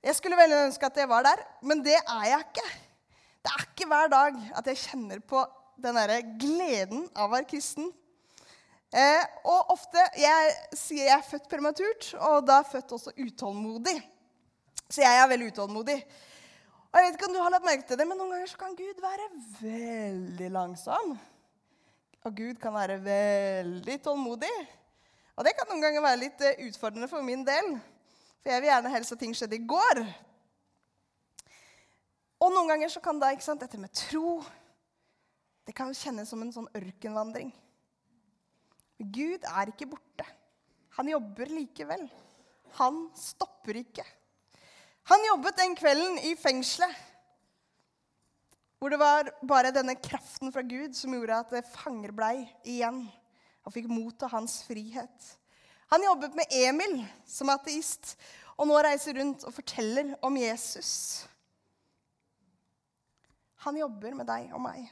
Jeg 0.00 0.16
skulle 0.16 0.38
veldig 0.38 0.64
ønske 0.70 0.88
at 0.88 0.96
jeg 0.96 1.10
var 1.10 1.26
der, 1.26 1.42
men 1.66 1.84
det 1.84 1.98
er 1.98 2.26
jeg 2.30 2.44
ikke. 2.46 2.66
Det 3.40 3.52
er 3.52 3.64
ikke 3.66 3.88
hver 3.90 4.10
dag 4.12 4.36
at 4.58 4.68
jeg 4.70 4.80
kjenner 4.86 5.20
på 5.20 5.44
den 5.80 5.96
derre 6.00 6.20
gleden 6.40 7.04
av 7.14 7.28
å 7.28 7.32
være 7.34 7.48
kristen. 7.50 7.90
Eh, 8.90 9.24
og 9.46 9.70
ofte 9.70 10.02
Jeg 10.18 10.54
sier 10.74 11.06
jeg 11.06 11.14
er 11.14 11.26
født 11.26 11.46
prematurt, 11.50 12.08
og 12.18 12.42
da 12.46 12.58
er 12.58 12.64
jeg 12.64 12.72
født 12.72 12.94
også 12.96 13.12
utålmodig. 13.14 13.96
Så 14.90 15.04
jeg 15.04 15.20
er 15.20 15.28
veldig 15.30 15.52
utålmodig. 15.52 15.98
Og 16.90 16.98
jeg 16.98 17.06
vet 17.06 17.18
ikke 17.18 17.28
om 17.28 17.36
du 17.36 17.42
har 17.44 17.52
lagt 17.54 17.68
merke 17.68 17.86
til 17.86 18.00
det, 18.00 18.06
men 18.08 18.18
Noen 18.18 18.34
ganger 18.34 18.50
så 18.50 18.58
kan 18.58 18.74
Gud 18.74 18.98
være 18.98 19.28
veldig 19.60 20.48
langsom. 20.50 21.14
Og 22.26 22.34
Gud 22.36 22.58
kan 22.60 22.74
være 22.74 22.98
veldig 23.04 23.96
tålmodig. 24.02 24.56
Og 25.38 25.46
det 25.46 25.54
kan 25.56 25.70
noen 25.70 25.80
ganger 25.80 26.02
være 26.04 26.20
litt 26.20 26.42
eh, 26.44 26.66
utfordrende 26.66 27.08
for 27.08 27.24
min 27.24 27.46
del. 27.46 27.76
For 28.42 28.50
jeg 28.52 28.60
vil 28.60 28.72
gjerne 28.72 28.92
helst 28.92 29.14
at 29.14 29.22
ting 29.22 29.36
skjedde 29.36 29.56
i 29.56 29.68
går. 29.70 30.02
Og 32.40 32.50
noen 32.52 32.74
ganger 32.74 32.90
så 32.92 33.00
kan 33.04 33.22
da, 33.22 33.30
ikke 33.32 33.46
sant, 33.46 33.62
dette 33.62 33.78
med 33.80 33.94
tro 33.94 34.40
det 35.68 35.76
kan 35.76 35.92
kjennes 35.94 36.26
som 36.26 36.40
en 36.42 36.50
sånn 36.50 36.66
ørkenvandring. 36.74 37.52
Gud 39.00 39.46
er 39.48 39.72
ikke 39.72 39.88
borte. 39.88 40.26
Han 40.98 41.08
jobber 41.08 41.48
likevel. 41.52 42.04
Han 42.78 43.06
stopper 43.16 43.80
ikke. 43.80 44.04
Han 45.10 45.24
jobbet 45.30 45.56
den 45.58 45.76
kvelden 45.78 46.20
i 46.28 46.34
fengselet 46.38 47.06
hvor 48.80 48.88
det 48.88 48.96
var 48.96 49.28
bare 49.44 49.74
denne 49.76 49.92
kraften 50.00 50.48
fra 50.54 50.62
Gud 50.64 50.94
som 50.96 51.12
gjorde 51.12 51.36
at 51.42 51.66
fanger 51.68 52.14
blei 52.16 52.46
igjen 52.64 53.02
og 53.60 53.74
fikk 53.74 53.90
mot 53.92 54.22
av 54.24 54.32
hans 54.32 54.62
frihet. 54.64 55.26
Han 55.92 56.06
jobbet 56.06 56.36
med 56.38 56.54
Emil 56.54 56.94
som 57.28 57.50
ateist, 57.52 58.14
og 58.56 58.70
nå 58.70 58.78
reiser 58.80 59.18
rundt 59.18 59.44
og 59.44 59.52
forteller 59.52 60.14
om 60.24 60.36
Jesus. 60.38 60.92
Han 63.66 63.76
jobber 63.76 64.16
med 64.16 64.28
deg 64.30 64.48
og 64.56 64.64
meg. 64.64 64.86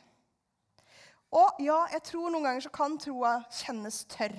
Og 1.34 1.60
ja, 1.60 1.82
jeg 1.92 2.04
tror 2.08 2.30
noen 2.32 2.46
ganger 2.46 2.64
så 2.64 2.72
kan 2.72 2.96
troa 3.00 3.34
kjennes 3.52 4.00
tørr. 4.08 4.36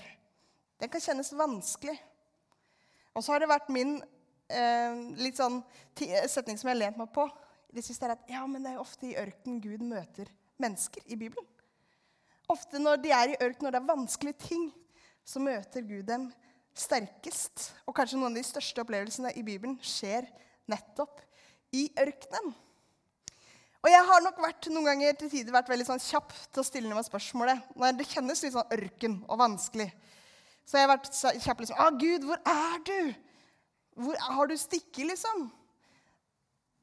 Den 0.81 0.89
kan 0.89 1.03
kjennes 1.03 1.29
vanskelig. 1.37 1.97
Og 3.13 3.23
så 3.25 3.33
har 3.33 3.43
det 3.43 3.51
vært 3.51 3.69
min 3.73 3.97
eh, 4.49 4.97
litt 5.19 5.37
sånn 5.37 5.59
setning 5.93 6.57
som 6.57 6.69
jeg 6.69 6.75
har 6.77 6.81
lent 6.85 6.99
meg 7.01 7.11
på 7.13 7.27
det 7.75 7.83
siste, 7.85 8.07
er 8.07 8.15
at 8.15 8.29
ja, 8.31 8.41
men 8.49 8.63
det 8.63 8.71
er 8.71 8.79
jo 8.79 8.85
ofte 8.85 9.09
i 9.09 9.17
ørkenen 9.19 9.59
Gud 9.61 9.83
møter 9.85 10.29
mennesker 10.61 11.05
i 11.05 11.17
Bibelen. 11.19 11.45
Ofte 12.49 12.81
når 12.81 13.01
de 13.03 13.11
er 13.13 13.33
i 13.33 13.37
ørkenen, 13.37 13.67
når 13.67 13.75
det 13.75 13.81
er 13.81 13.91
vanskelige 13.91 14.45
ting, 14.47 14.63
så 15.21 15.41
møter 15.43 15.85
Gud 15.85 16.07
dem 16.09 16.29
sterkest, 16.79 17.73
og 17.85 17.93
kanskje 17.97 18.17
noen 18.17 18.33
av 18.33 18.39
de 18.39 18.47
største 18.47 18.81
opplevelsene 18.81 19.35
i 19.37 19.43
Bibelen, 19.45 19.77
skjer 19.85 20.25
nettopp 20.69 21.21
i 21.75 21.85
ørkenen. 21.99 22.55
Og 23.79 23.87
jeg 23.87 24.05
har 24.09 24.23
nok 24.25 24.39
vært 24.43 24.67
noen 24.73 24.89
ganger 24.89 25.15
til 25.19 25.29
tider 25.31 25.55
vært 25.55 25.69
veldig 25.71 25.87
sånn 25.87 26.01
kjapp 26.03 26.33
til 26.51 26.61
å 26.61 26.67
stille 26.67 26.91
meg 26.91 27.05
spørsmålet 27.07 27.69
når 27.79 27.95
det 27.95 28.07
kjennes 28.11 28.41
litt 28.43 28.55
sånn 28.55 28.73
ørken 28.75 29.15
og 29.29 29.39
vanskelig. 29.39 29.87
Så 30.67 30.77
jeg 30.77 30.85
har 30.85 30.91
vært 30.91 31.11
kjapp 31.45 31.63
liksom 31.63 31.79
Å, 31.79 31.87
Gud, 31.97 32.25
hvor 32.27 32.41
er 32.43 32.81
du? 32.85 33.13
Hvor 33.99 34.19
har 34.35 34.51
du 34.51 34.55
stikket, 34.59 35.05
liksom? 35.07 35.47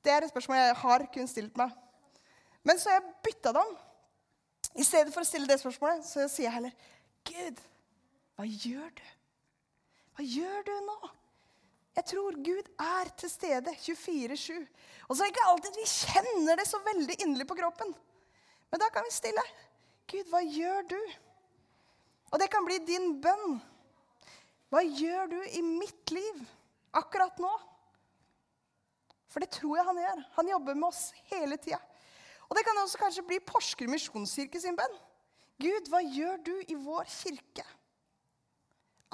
Det 0.04 0.12
er 0.12 0.24
et 0.24 0.32
spørsmål 0.32 0.58
jeg 0.58 0.78
har 0.80 1.04
kun 1.12 1.28
stilt 1.30 1.60
meg. 1.60 1.74
Men 2.66 2.80
så 2.80 2.90
har 2.90 2.98
jeg 2.98 3.14
bytta 3.28 3.52
det 3.54 3.62
om. 3.62 3.76
I 4.76 4.84
stedet 4.84 5.12
for 5.14 5.22
å 5.22 5.28
stille 5.28 5.48
det 5.48 5.60
spørsmålet, 5.60 6.04
så 6.08 6.26
sier 6.28 6.48
jeg 6.48 6.56
heller 6.56 6.74
Gud, 7.26 7.60
hva 8.36 8.44
gjør 8.48 8.90
du? 8.96 9.06
Hva 10.16 10.26
gjør 10.26 10.66
du 10.66 10.74
nå? 10.88 10.98
Jeg 11.96 12.04
tror 12.12 12.36
Gud 12.44 12.66
er 12.82 13.08
til 13.16 13.30
stede 13.32 13.72
24-7. 13.72 14.56
Og 15.08 15.16
så 15.16 15.22
er 15.22 15.28
det 15.28 15.32
ikke 15.32 15.46
alltid 15.50 15.78
vi 15.80 15.86
kjenner 15.88 16.58
det 16.60 16.66
så 16.68 16.80
veldig 16.84 17.16
inderlig 17.24 17.46
på 17.48 17.56
kroppen. 17.56 17.94
Men 18.70 18.82
da 18.82 18.90
kan 18.92 19.06
vi 19.06 19.14
stille. 19.14 19.44
Gud, 20.10 20.28
hva 20.28 20.42
gjør 20.44 20.84
du? 20.90 20.98
Og 22.34 22.42
det 22.42 22.50
kan 22.52 22.66
bli 22.66 22.76
din 22.84 23.14
bønn. 23.24 23.56
Hva 24.68 24.82
gjør 24.84 25.30
du 25.30 25.38
i 25.56 25.62
mitt 25.64 26.12
liv 26.12 26.42
akkurat 26.96 27.38
nå? 27.40 27.52
For 29.32 29.40
det 29.40 29.54
tror 29.56 29.78
jeg 29.78 29.86
han 29.88 30.00
gjør. 30.02 30.20
Han 30.36 30.50
jobber 30.52 30.76
med 30.76 30.88
oss 30.90 31.00
hele 31.30 31.56
tida. 31.62 31.80
Og 32.46 32.58
det 32.58 32.64
kan 32.66 32.78
også 32.82 33.00
kanskje 33.00 33.24
bli 33.26 33.40
Porsgrunn 33.42 33.94
misjonskirke 33.94 34.60
sin 34.62 34.76
bønn. 34.78 35.00
Gud, 35.62 35.88
hva 35.88 36.02
gjør 36.04 36.42
du 36.44 36.52
i 36.68 36.76
vår 36.76 37.08
kirke 37.08 37.64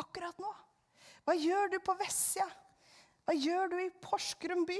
akkurat 0.03 0.39
nå? 0.43 0.51
Hva 1.23 1.37
gjør 1.39 1.71
du 1.71 1.79
på 1.85 1.95
Vestsida? 2.01 2.49
Hva 3.27 3.35
gjør 3.39 3.71
du 3.71 3.79
i 3.81 3.91
Porsgrunn 4.03 4.65
by? 4.67 4.79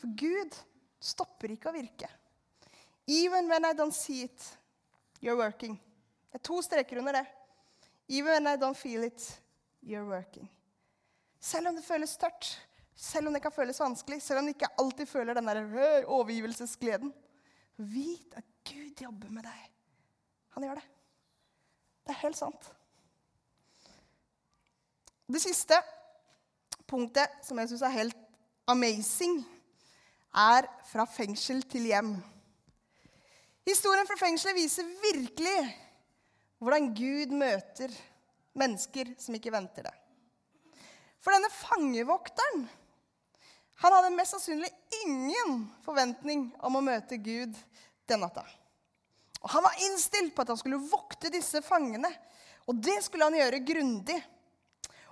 For 0.00 0.12
Gud 0.16 0.56
stopper 1.00 1.54
ikke 1.54 1.70
å 1.70 1.76
virke. 1.76 2.08
Even 3.10 3.48
when 3.50 3.64
I 3.64 3.72
don't 3.76 3.96
see 3.96 4.22
it, 4.22 4.44
you're 5.20 5.38
working. 5.38 5.76
Det 6.30 6.38
er 6.38 6.44
to 6.46 6.60
streker 6.62 7.00
under 7.00 7.16
det. 7.18 7.26
Even 8.08 8.32
when 8.32 8.46
I 8.46 8.56
don't 8.60 8.78
feel 8.78 9.04
it, 9.04 9.24
you're 9.82 10.06
working. 10.06 10.48
Selv 11.40 11.70
om 11.70 11.76
det 11.76 11.84
føles 11.84 12.16
tørt, 12.20 12.48
selv 12.94 13.28
om 13.28 13.34
det 13.34 13.40
kan 13.42 13.54
føles 13.54 13.80
vanskelig, 13.80 14.20
selv 14.22 14.42
om 14.42 14.48
du 14.48 14.52
ikke 14.52 14.68
alltid 14.78 15.08
føler 15.08 15.34
den 15.34 15.48
der 15.48 16.04
overgivelsesgleden, 16.04 17.12
vit 17.76 18.34
at 18.36 18.44
Gud 18.68 19.00
jobber 19.00 19.30
med 19.32 19.46
deg. 19.48 19.70
Han 20.56 20.66
gjør 20.66 20.80
det. 20.82 20.86
Det 22.04 22.12
er 22.14 22.22
helt 22.26 22.36
sant. 22.36 22.68
Det 25.30 25.40
siste 25.40 25.78
punktet 26.90 27.40
som 27.46 27.58
jeg 27.60 27.70
syns 27.70 27.86
er 27.86 27.94
helt 27.94 28.18
amazing, 28.70 29.40
er 30.34 30.66
fra 30.90 31.06
fengsel 31.10 31.62
til 31.70 31.88
hjem. 31.90 32.12
Historien 33.66 34.06
fra 34.08 34.18
fengselet 34.18 34.56
viser 34.58 34.88
virkelig 35.02 35.58
hvordan 36.60 36.90
Gud 36.96 37.32
møter 37.38 37.92
mennesker 38.58 39.14
som 39.20 39.36
ikke 39.36 39.52
venter 39.54 39.86
det. 39.86 39.94
For 41.20 41.34
denne 41.34 41.50
fangevokteren 41.52 42.66
han 43.80 43.94
hadde 43.96 44.12
mest 44.12 44.34
sannsynlig 44.34 44.68
ingen 45.06 45.62
forventning 45.86 46.50
om 46.66 46.76
å 46.76 46.84
møte 46.84 47.16
Gud 47.16 47.54
den 48.10 48.20
natta. 48.20 48.44
Og 49.40 49.48
Han 49.54 49.64
var 49.64 49.78
innstilt 49.86 50.34
på 50.34 50.44
at 50.44 50.50
han 50.52 50.58
skulle 50.60 50.82
vokte 50.90 51.30
disse 51.32 51.62
fangene. 51.64 52.10
Og 52.68 52.76
det 52.76 52.98
skulle 53.06 53.24
han 53.24 53.38
gjøre 53.38 53.62
grundig. 53.64 54.18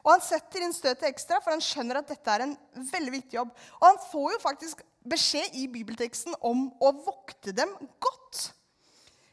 Og 0.04 0.12
han 0.14 0.22
setter 0.24 0.64
inn 0.64 0.74
støtet 0.74 1.08
ekstra, 1.10 1.40
for 1.42 1.54
han 1.54 1.64
skjønner 1.64 2.00
at 2.00 2.10
dette 2.10 2.34
er 2.34 2.44
en 2.44 2.54
veldig 2.90 3.14
viktig 3.18 3.38
jobb. 3.38 3.50
Og 3.80 3.86
han 3.86 3.98
får 4.10 4.28
jo 4.34 4.44
faktisk 4.44 4.84
beskjed 5.08 5.56
i 5.58 5.66
bibelteksten 5.72 6.36
om 6.44 6.68
å 6.84 6.92
vokte 7.04 7.54
dem 7.56 7.72
godt. 8.02 8.48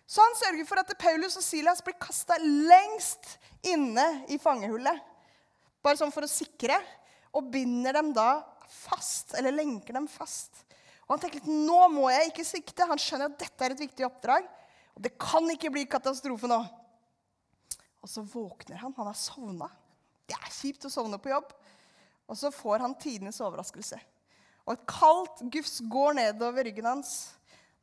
Så 0.06 0.22
han 0.22 0.38
sørger 0.38 0.68
for 0.70 0.80
at 0.82 0.92
Paulus 1.02 1.38
og 1.40 1.44
Silas 1.44 1.82
blir 1.84 1.98
kasta 2.02 2.38
lengst 2.42 3.38
inne 3.66 4.26
i 4.32 4.38
fangehullet. 4.42 5.02
Bare 5.86 6.00
sånn 6.00 6.14
for 6.14 6.26
å 6.26 6.30
sikre. 6.30 6.78
Og 7.36 7.50
binder 7.52 7.98
dem 7.98 8.14
da 8.16 8.46
fast, 8.72 9.34
eller 9.36 9.54
lenker 9.54 9.98
dem 9.98 10.08
fast. 10.10 10.64
Og 11.06 11.16
han 11.16 11.22
tenker 11.22 11.42
litt, 11.42 11.66
nå 11.68 11.82
må 11.94 12.08
jeg 12.14 12.32
ikke 12.32 12.48
svikte. 12.48 12.88
Han 12.90 13.02
skjønner 13.02 13.30
at 13.30 13.42
dette 13.42 13.66
er 13.66 13.76
et 13.76 13.84
viktig 13.84 14.06
oppdrag. 14.08 14.48
Og 14.96 15.04
det 15.06 15.14
kan 15.22 15.46
ikke 15.52 15.74
bli 15.74 15.84
katastrofe 15.90 16.50
nå. 16.50 16.62
Og 18.02 18.10
så 18.10 18.24
våkner 18.26 18.80
han. 18.82 18.94
Han 18.98 19.10
har 19.10 19.18
sovna. 19.20 19.70
Det 20.26 20.38
er 20.38 20.54
kjipt 20.54 20.88
å 20.88 20.92
sovne 20.92 21.20
på 21.22 21.32
jobb. 21.32 21.52
Og 22.26 22.38
så 22.40 22.52
får 22.54 22.82
han 22.82 22.98
tidenes 22.98 23.42
overraskelse. 23.44 24.00
Og 24.66 24.74
et 24.74 24.86
kaldt 24.90 25.44
gufs 25.54 25.78
går 25.92 26.18
nedover 26.18 26.66
ryggen 26.66 26.88
hans 26.90 27.16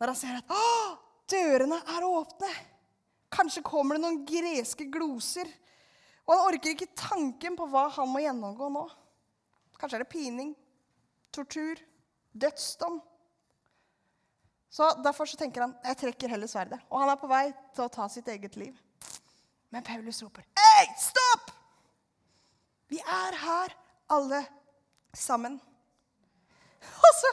når 0.03 0.11
han 0.11 0.19
ser 0.19 0.39
at 0.41 0.49
Å, 0.51 0.97
dørene 1.31 1.79
er 1.95 2.07
åpne. 2.09 2.49
Kanskje 3.33 3.63
kommer 3.63 3.95
det 3.95 4.03
noen 4.03 4.25
greske 4.27 4.89
gloser. 4.91 5.47
Og 6.27 6.35
han 6.35 6.49
orker 6.49 6.75
ikke 6.75 6.91
tanken 6.99 7.55
på 7.59 7.69
hva 7.71 7.87
han 7.95 8.11
må 8.11 8.25
gjennomgå 8.25 8.67
nå. 8.75 8.83
Kanskje 9.79 10.01
er 10.01 10.05
det 10.05 10.11
pining, 10.11 10.53
tortur, 11.35 11.79
dødsdom. 12.35 13.01
Så 14.73 14.91
Derfor 15.05 15.29
så 15.29 15.39
tenker 15.39 15.67
han 15.67 15.75
jeg 15.85 16.01
trekker 16.03 16.35
heller 16.35 16.51
sverdet. 16.51 16.81
Og 16.91 17.03
han 17.03 17.13
er 17.13 17.21
på 17.21 17.31
vei 17.31 17.47
til 17.77 17.87
å 17.87 17.93
ta 17.93 18.09
sitt 18.11 18.29
eget 18.33 18.59
liv. 18.59 18.75
Men 19.73 19.87
Paulus 19.87 20.23
roper, 20.25 20.45
Hei, 20.59 20.87
stopp! 21.01 21.32
Vi 22.93 23.01
er 23.01 23.39
her 23.41 23.73
alle 24.13 24.43
sammen. 25.17 25.57
Og 26.83 27.13
så 27.17 27.31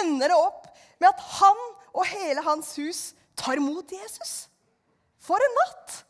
ender 0.00 0.32
det 0.32 0.38
opp 0.38 0.70
med 1.02 1.10
at 1.10 1.22
han 1.36 1.62
og 1.94 2.06
hele 2.08 2.42
hans 2.46 2.72
hus 2.80 3.02
tar 3.38 3.60
imot 3.60 3.92
Jesus. 3.92 4.46
For 5.20 5.40
en 5.44 5.56
natt! 5.60 6.00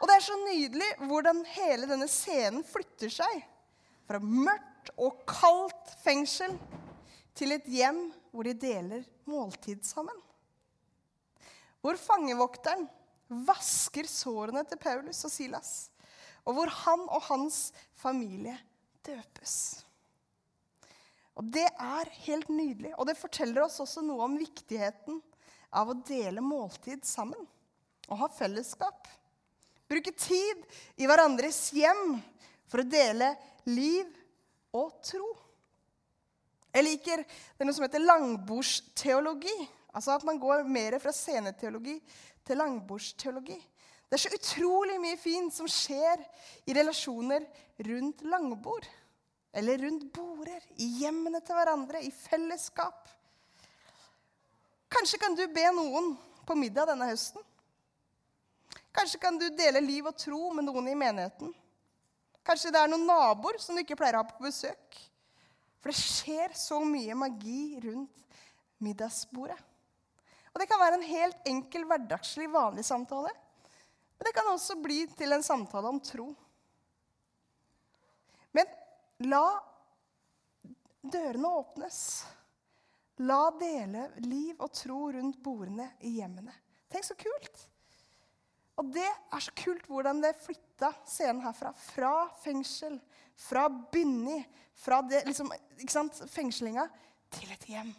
Og 0.00 0.08
det 0.08 0.16
er 0.16 0.24
så 0.24 0.36
nydelig 0.40 0.90
hvordan 1.10 1.42
hele 1.56 1.88
denne 1.90 2.08
scenen 2.08 2.62
flytter 2.64 3.12
seg. 3.12 3.42
Fra 4.08 4.20
mørkt 4.22 4.94
og 4.96 5.20
kaldt 5.28 5.92
fengsel 6.04 6.54
til 7.36 7.56
et 7.56 7.68
hjem 7.68 8.06
hvor 8.30 8.46
de 8.46 8.54
deler 8.56 9.04
måltid 9.28 9.84
sammen. 9.86 10.16
Hvor 11.80 11.98
fangevokteren 12.00 12.86
vasker 13.46 14.08
sårene 14.10 14.64
til 14.68 14.80
Paulus 14.80 15.20
og 15.26 15.32
Silas, 15.32 15.72
og 16.46 16.56
hvor 16.56 16.72
han 16.84 17.06
og 17.08 17.22
hans 17.28 17.70
familie 17.98 18.56
døpes. 19.06 19.54
Og 21.38 21.46
Det 21.54 21.66
er 21.66 22.10
helt 22.26 22.50
nydelig, 22.52 22.92
og 22.98 23.06
det 23.08 23.16
forteller 23.16 23.64
oss 23.64 23.80
også 23.80 24.02
noe 24.04 24.26
om 24.26 24.36
viktigheten 24.36 25.20
av 25.72 25.88
å 25.88 26.00
dele 26.04 26.42
måltid 26.44 27.06
sammen 27.06 27.46
og 28.10 28.18
ha 28.20 28.28
fellesskap. 28.34 29.06
Bruke 29.90 30.12
tid 30.12 30.66
i 31.00 31.06
hverandres 31.08 31.70
hjem 31.74 32.18
for 32.70 32.82
å 32.82 32.90
dele 32.90 33.32
liv 33.70 34.06
og 34.76 34.92
tro. 35.06 35.30
Jeg 36.70 36.86
liker 36.86 37.22
det 37.24 37.66
noe 37.66 37.74
som 37.74 37.86
heter 37.86 38.04
langbordsteologi. 38.04 39.56
Altså 39.90 40.14
at 40.14 40.26
man 40.26 40.38
går 40.38 40.68
mer 40.70 40.98
fra 41.02 41.10
sceneteologi 41.14 41.96
til 42.46 42.60
langbordsteologi. 42.60 43.58
Det 44.10 44.18
er 44.18 44.22
så 44.24 44.34
utrolig 44.34 44.96
mye 44.98 45.18
fint 45.22 45.54
som 45.54 45.68
skjer 45.70 46.18
i 46.66 46.74
relasjoner 46.74 47.44
rundt 47.86 48.24
langbord. 48.26 48.88
Eller 49.54 49.78
rundt 49.82 50.08
border, 50.14 50.64
i 50.82 50.86
hjemmene 51.00 51.38
til 51.46 51.54
hverandre, 51.54 52.02
i 52.02 52.10
fellesskap. 52.10 53.06
Kanskje 54.90 55.18
kan 55.22 55.34
du 55.38 55.44
be 55.54 55.64
noen 55.74 56.12
på 56.46 56.56
middag 56.58 56.90
denne 56.90 57.06
høsten. 57.06 57.42
Kanskje 58.94 59.20
kan 59.22 59.38
du 59.38 59.46
dele 59.54 59.82
liv 59.82 60.06
og 60.10 60.18
tro 60.18 60.50
med 60.54 60.66
noen 60.66 60.90
i 60.90 60.96
menigheten. 60.98 61.52
Kanskje 62.46 62.72
det 62.74 62.82
er 62.82 62.90
noen 62.90 63.06
naboer 63.06 63.60
som 63.62 63.78
du 63.78 63.82
ikke 63.84 63.98
pleier 63.98 64.18
å 64.18 64.24
ha 64.24 64.26
på 64.26 64.42
besøk. 64.42 64.98
For 65.78 65.92
det 65.92 66.02
skjer 66.02 66.56
så 66.58 66.80
mye 66.82 67.14
magi 67.14 67.78
rundt 67.86 68.42
middagsbordet. 68.82 69.58
Og 70.50 70.58
Det 70.58 70.66
kan 70.66 70.82
være 70.82 70.98
en 70.98 71.06
helt 71.06 71.46
enkel, 71.46 71.86
hverdagslig, 71.86 72.50
vanlig 72.50 72.82
samtale. 72.84 73.30
Men 74.20 74.28
det 74.28 74.36
kan 74.36 74.50
også 74.52 74.76
bli 74.76 74.98
til 75.16 75.32
en 75.32 75.42
samtale 75.42 75.88
om 75.88 76.00
tro. 76.04 76.26
Men 78.52 78.68
la 79.24 79.46
dørene 81.00 81.52
åpnes. 81.62 82.00
La 83.24 83.46
dele 83.56 84.10
liv 84.20 84.60
og 84.60 84.68
tro 84.76 85.06
rundt 85.16 85.40
bordene 85.40 85.86
i 86.04 86.18
hjemmene. 86.18 86.52
Tenk 86.92 87.08
så 87.08 87.16
kult! 87.16 87.64
Og 88.80 88.92
det 88.92 89.08
er 89.08 89.42
så 89.44 89.56
kult 89.56 89.88
hvordan 89.88 90.20
det 90.20 90.36
flytta 90.44 90.92
scenen 91.08 91.40
herfra. 91.44 91.72
Fra 91.72 92.12
fengsel, 92.44 93.00
fra 93.40 93.66
Binni, 93.72 94.38
fra 94.76 95.00
det, 95.04 95.24
liksom, 95.32 96.12
fengslinga, 96.28 96.86
til 97.32 97.56
et 97.56 97.68
hjem 97.72 97.96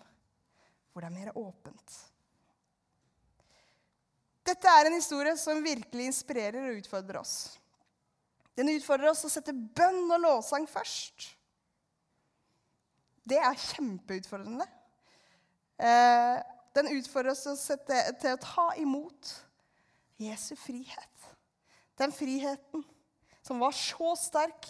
hvor 0.92 1.02
det 1.02 1.10
er 1.10 1.18
mer 1.18 1.38
åpent. 1.40 1.94
Dette 4.52 4.68
er 4.68 4.90
en 4.90 4.98
historie 4.98 5.32
som 5.40 5.64
virkelig 5.64 6.10
inspirerer 6.10 6.66
og 6.68 6.82
utfordrer 6.82 7.22
oss. 7.22 7.36
Den 8.58 8.74
utfordrer 8.74 9.14
oss 9.14 9.24
å 9.24 9.32
sette 9.32 9.54
bønn 9.56 10.12
og 10.12 10.20
lovsang 10.20 10.66
først. 10.68 11.30
Det 13.24 13.40
er 13.40 13.62
kjempeutfordrende. 13.70 14.68
Eh, 15.80 16.42
den 16.76 16.92
utfordrer 16.98 17.32
oss 17.32 17.46
sette, 17.64 18.02
til 18.20 18.36
å 18.36 18.42
ta 18.44 18.68
imot 18.82 19.32
Jesu 20.20 20.54
frihet. 20.60 21.32
Den 22.00 22.12
friheten 22.12 22.84
som 23.46 23.62
var 23.62 23.76
så 23.78 24.12
sterk 24.20 24.68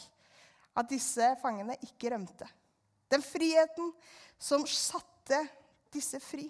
at 0.78 0.94
disse 0.94 1.34
fangene 1.42 1.80
ikke 1.90 2.14
rømte. 2.14 2.48
Den 3.12 3.26
friheten 3.26 3.92
som 4.38 4.64
satte 4.70 5.42
disse 5.92 6.22
fri. 6.24 6.48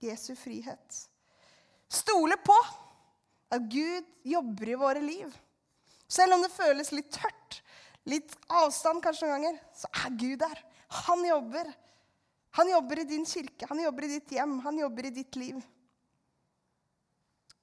Jesu 0.00 0.32
frihet. 0.40 1.04
Stole 1.90 2.36
på 2.46 2.54
at 3.50 3.66
Gud 3.70 4.06
jobber 4.22 4.70
i 4.70 4.78
våre 4.78 5.02
liv. 5.02 5.30
Selv 6.10 6.36
om 6.36 6.44
det 6.44 6.52
føles 6.54 6.92
litt 6.94 7.10
tørt, 7.14 7.60
litt 8.06 8.36
avstand 8.60 9.02
kanskje 9.02 9.26
noen 9.26 9.36
ganger, 9.40 9.58
så 9.74 9.90
er 10.04 10.14
Gud 10.18 10.38
der. 10.42 10.62
Han 11.06 11.24
jobber. 11.26 11.72
Han 12.58 12.70
jobber 12.70 13.02
i 13.02 13.06
din 13.06 13.26
kirke, 13.26 13.66
han 13.70 13.78
jobber 13.78 14.06
i 14.06 14.14
ditt 14.16 14.32
hjem, 14.34 14.56
han 14.64 14.78
jobber 14.80 15.06
i 15.06 15.12
ditt 15.14 15.36
liv. 15.38 15.58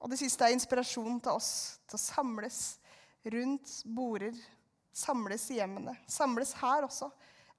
Og 0.00 0.12
det 0.12 0.20
siste 0.20 0.46
er 0.46 0.54
inspirasjon 0.56 1.18
til 1.20 1.34
oss 1.34 1.50
til 1.88 1.98
å 1.98 2.00
samles 2.00 2.60
rundt 3.28 3.80
border 3.84 4.36
Samles 4.98 5.44
i 5.52 5.60
hjemmene. 5.60 5.92
Samles 6.10 6.56
her 6.58 6.82
også, 6.82 7.06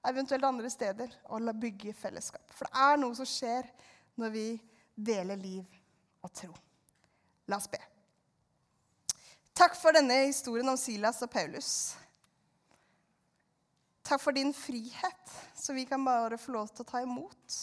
eventuelt 0.04 0.44
andre 0.44 0.68
steder, 0.68 1.12
og 1.32 1.40
la 1.40 1.54
bygge 1.56 1.94
fellesskap. 1.96 2.44
For 2.52 2.68
det 2.68 2.82
er 2.84 2.98
noe 3.00 3.16
som 3.16 3.28
skjer 3.28 3.70
når 4.20 4.34
vi 4.34 4.44
deler 4.92 5.40
liv 5.40 5.79
og 6.22 6.32
tro. 6.36 6.52
La 7.50 7.58
oss 7.58 7.70
be. 7.70 7.80
Takk 9.56 9.74
for 9.76 9.92
denne 9.92 10.22
historien 10.28 10.68
om 10.70 10.78
Silas 10.78 11.20
og 11.24 11.30
Paulus. 11.32 11.72
Takk 14.06 14.22
for 14.22 14.34
din 14.34 14.54
frihet, 14.56 15.34
så 15.54 15.74
vi 15.76 15.84
kan 15.86 16.04
bare 16.04 16.38
få 16.40 16.54
lov 16.54 16.70
til 16.72 16.86
å 16.86 16.88
ta 16.88 17.02
imot. 17.04 17.58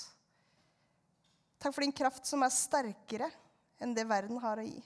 Takk 1.57 1.73
for 1.73 1.83
din 1.83 1.95
kraft 1.95 2.29
som 2.29 2.45
er 2.45 2.53
sterkere 2.53 3.31
enn 3.81 3.95
det 3.97 4.05
verden 4.07 4.37
har 4.43 4.61
å 4.61 4.65
gi. 4.67 4.77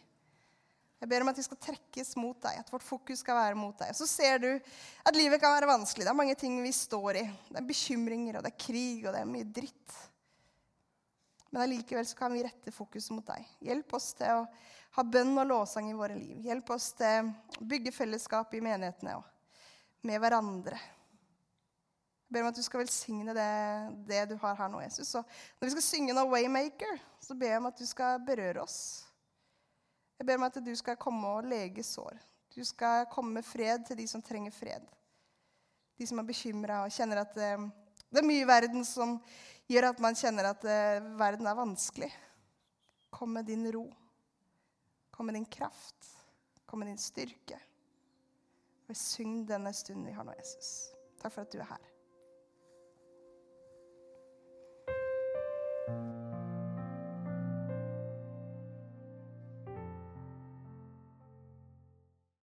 Jeg 1.01 1.09
ber 1.09 1.23
om 1.25 1.31
at 1.31 1.37
vi 1.39 1.43
skal 1.43 1.57
trekkes 1.57 2.13
mot 2.21 2.37
deg, 2.43 2.59
at 2.61 2.67
vårt 2.69 2.85
fokus 2.85 3.23
skal 3.23 3.39
være 3.39 3.57
mot 3.57 3.73
deg. 3.79 3.89
Så 3.97 4.05
ser 4.05 4.37
du 4.43 4.49
at 4.53 5.17
livet 5.17 5.41
kan 5.41 5.55
være 5.55 5.69
vanskelig. 5.71 6.05
Det 6.05 6.11
er 6.13 6.19
mange 6.19 6.37
ting 6.37 6.59
vi 6.61 6.73
står 6.77 7.17
i. 7.23 7.25
Det 7.49 7.57
er 7.57 7.65
bekymringer, 7.65 8.37
og 8.37 8.45
det 8.45 8.51
er 8.53 8.61
krig, 8.61 8.99
og 9.07 9.15
det 9.15 9.23
er 9.23 9.31
mye 9.31 9.47
dritt. 9.49 9.95
Men 11.51 11.65
allikevel 11.65 12.07
kan 12.15 12.33
vi 12.33 12.43
rette 12.45 12.71
fokuset 12.71 13.11
mot 13.11 13.27
deg. 13.27 13.47
Hjelp 13.59 13.93
oss 13.97 14.13
til 14.15 14.39
å 14.39 14.45
ha 14.95 15.03
bønn 15.03 15.35
og 15.35 15.49
lovsang 15.49 15.89
i 15.91 15.95
våre 15.95 16.15
liv. 16.15 16.39
Hjelp 16.45 16.71
oss 16.75 16.93
til 16.99 17.27
å 17.27 17.67
bygge 17.67 17.91
fellesskap 17.95 18.55
i 18.55 18.63
menighetene 18.63 19.17
og 19.19 19.27
med 20.07 20.23
hverandre. 20.23 20.79
Jeg 22.31 22.37
ber 22.37 22.45
om 22.45 22.49
at 22.53 22.55
du 22.55 22.63
skal 22.63 22.85
velsigne 22.85 23.35
det, 23.35 23.51
det 24.07 24.21
du 24.31 24.37
har 24.39 24.55
her 24.55 24.71
nå, 24.71 24.79
Jesus. 24.85 25.11
Og 25.19 25.27
når 25.59 25.67
vi 25.67 25.73
skal 25.75 25.83
synge 25.83 26.15
noe 26.15 26.31
Waymaker, 26.31 27.01
så 27.19 27.35
ber 27.35 27.51
jeg 27.51 27.59
om 27.59 27.67
at 27.67 27.83
du 27.83 27.87
skal 27.89 28.23
berøre 28.23 28.63
oss. 28.63 28.79
Jeg 30.15 30.29
ber 30.29 30.39
om 30.39 30.47
at 30.47 30.59
du 30.63 30.71
skal 30.79 30.99
komme 31.01 31.35
og 31.35 31.51
lege 31.51 31.83
sår. 31.83 32.15
Du 32.55 32.63
skal 32.67 33.07
komme 33.11 33.35
med 33.39 33.47
fred 33.47 33.83
til 33.87 33.99
de 33.99 34.07
som 34.07 34.23
trenger 34.23 34.55
fred. 34.55 34.87
De 35.99 36.07
som 36.07 36.19
er 36.23 36.27
bekymra 36.31 36.85
og 36.85 36.95
kjenner 36.95 37.25
at 37.25 37.35
det, 37.35 37.51
det 38.07 38.23
er 38.23 38.27
mye 38.27 38.43
i 38.43 38.47
verden 38.47 38.87
som 38.87 39.17
gjør 39.71 39.89
at 39.91 40.01
man 40.03 40.17
kjenner 40.17 40.51
at 40.51 40.65
eh, 40.67 41.03
verden 41.19 41.47
er 41.47 41.57
vanskelig. 41.57 42.11
Kom 43.11 43.33
med 43.35 43.47
din 43.49 43.65
ro. 43.73 43.85
Kom 45.11 45.29
med 45.29 45.37
din 45.39 45.47
kraft. 45.47 46.11
Kom 46.65 46.83
med 46.83 46.91
din 46.91 47.01
styrke. 47.01 47.59
Besygn 48.87 49.45
denne 49.47 49.73
stunden 49.75 50.07
vi 50.07 50.15
har 50.15 50.27
nå, 50.27 50.35
Jesus. 50.39 50.91
Takk 51.21 51.35
for 51.35 51.45
at 51.45 51.53
du 51.53 51.59
er 51.61 51.69
her. 51.71 51.90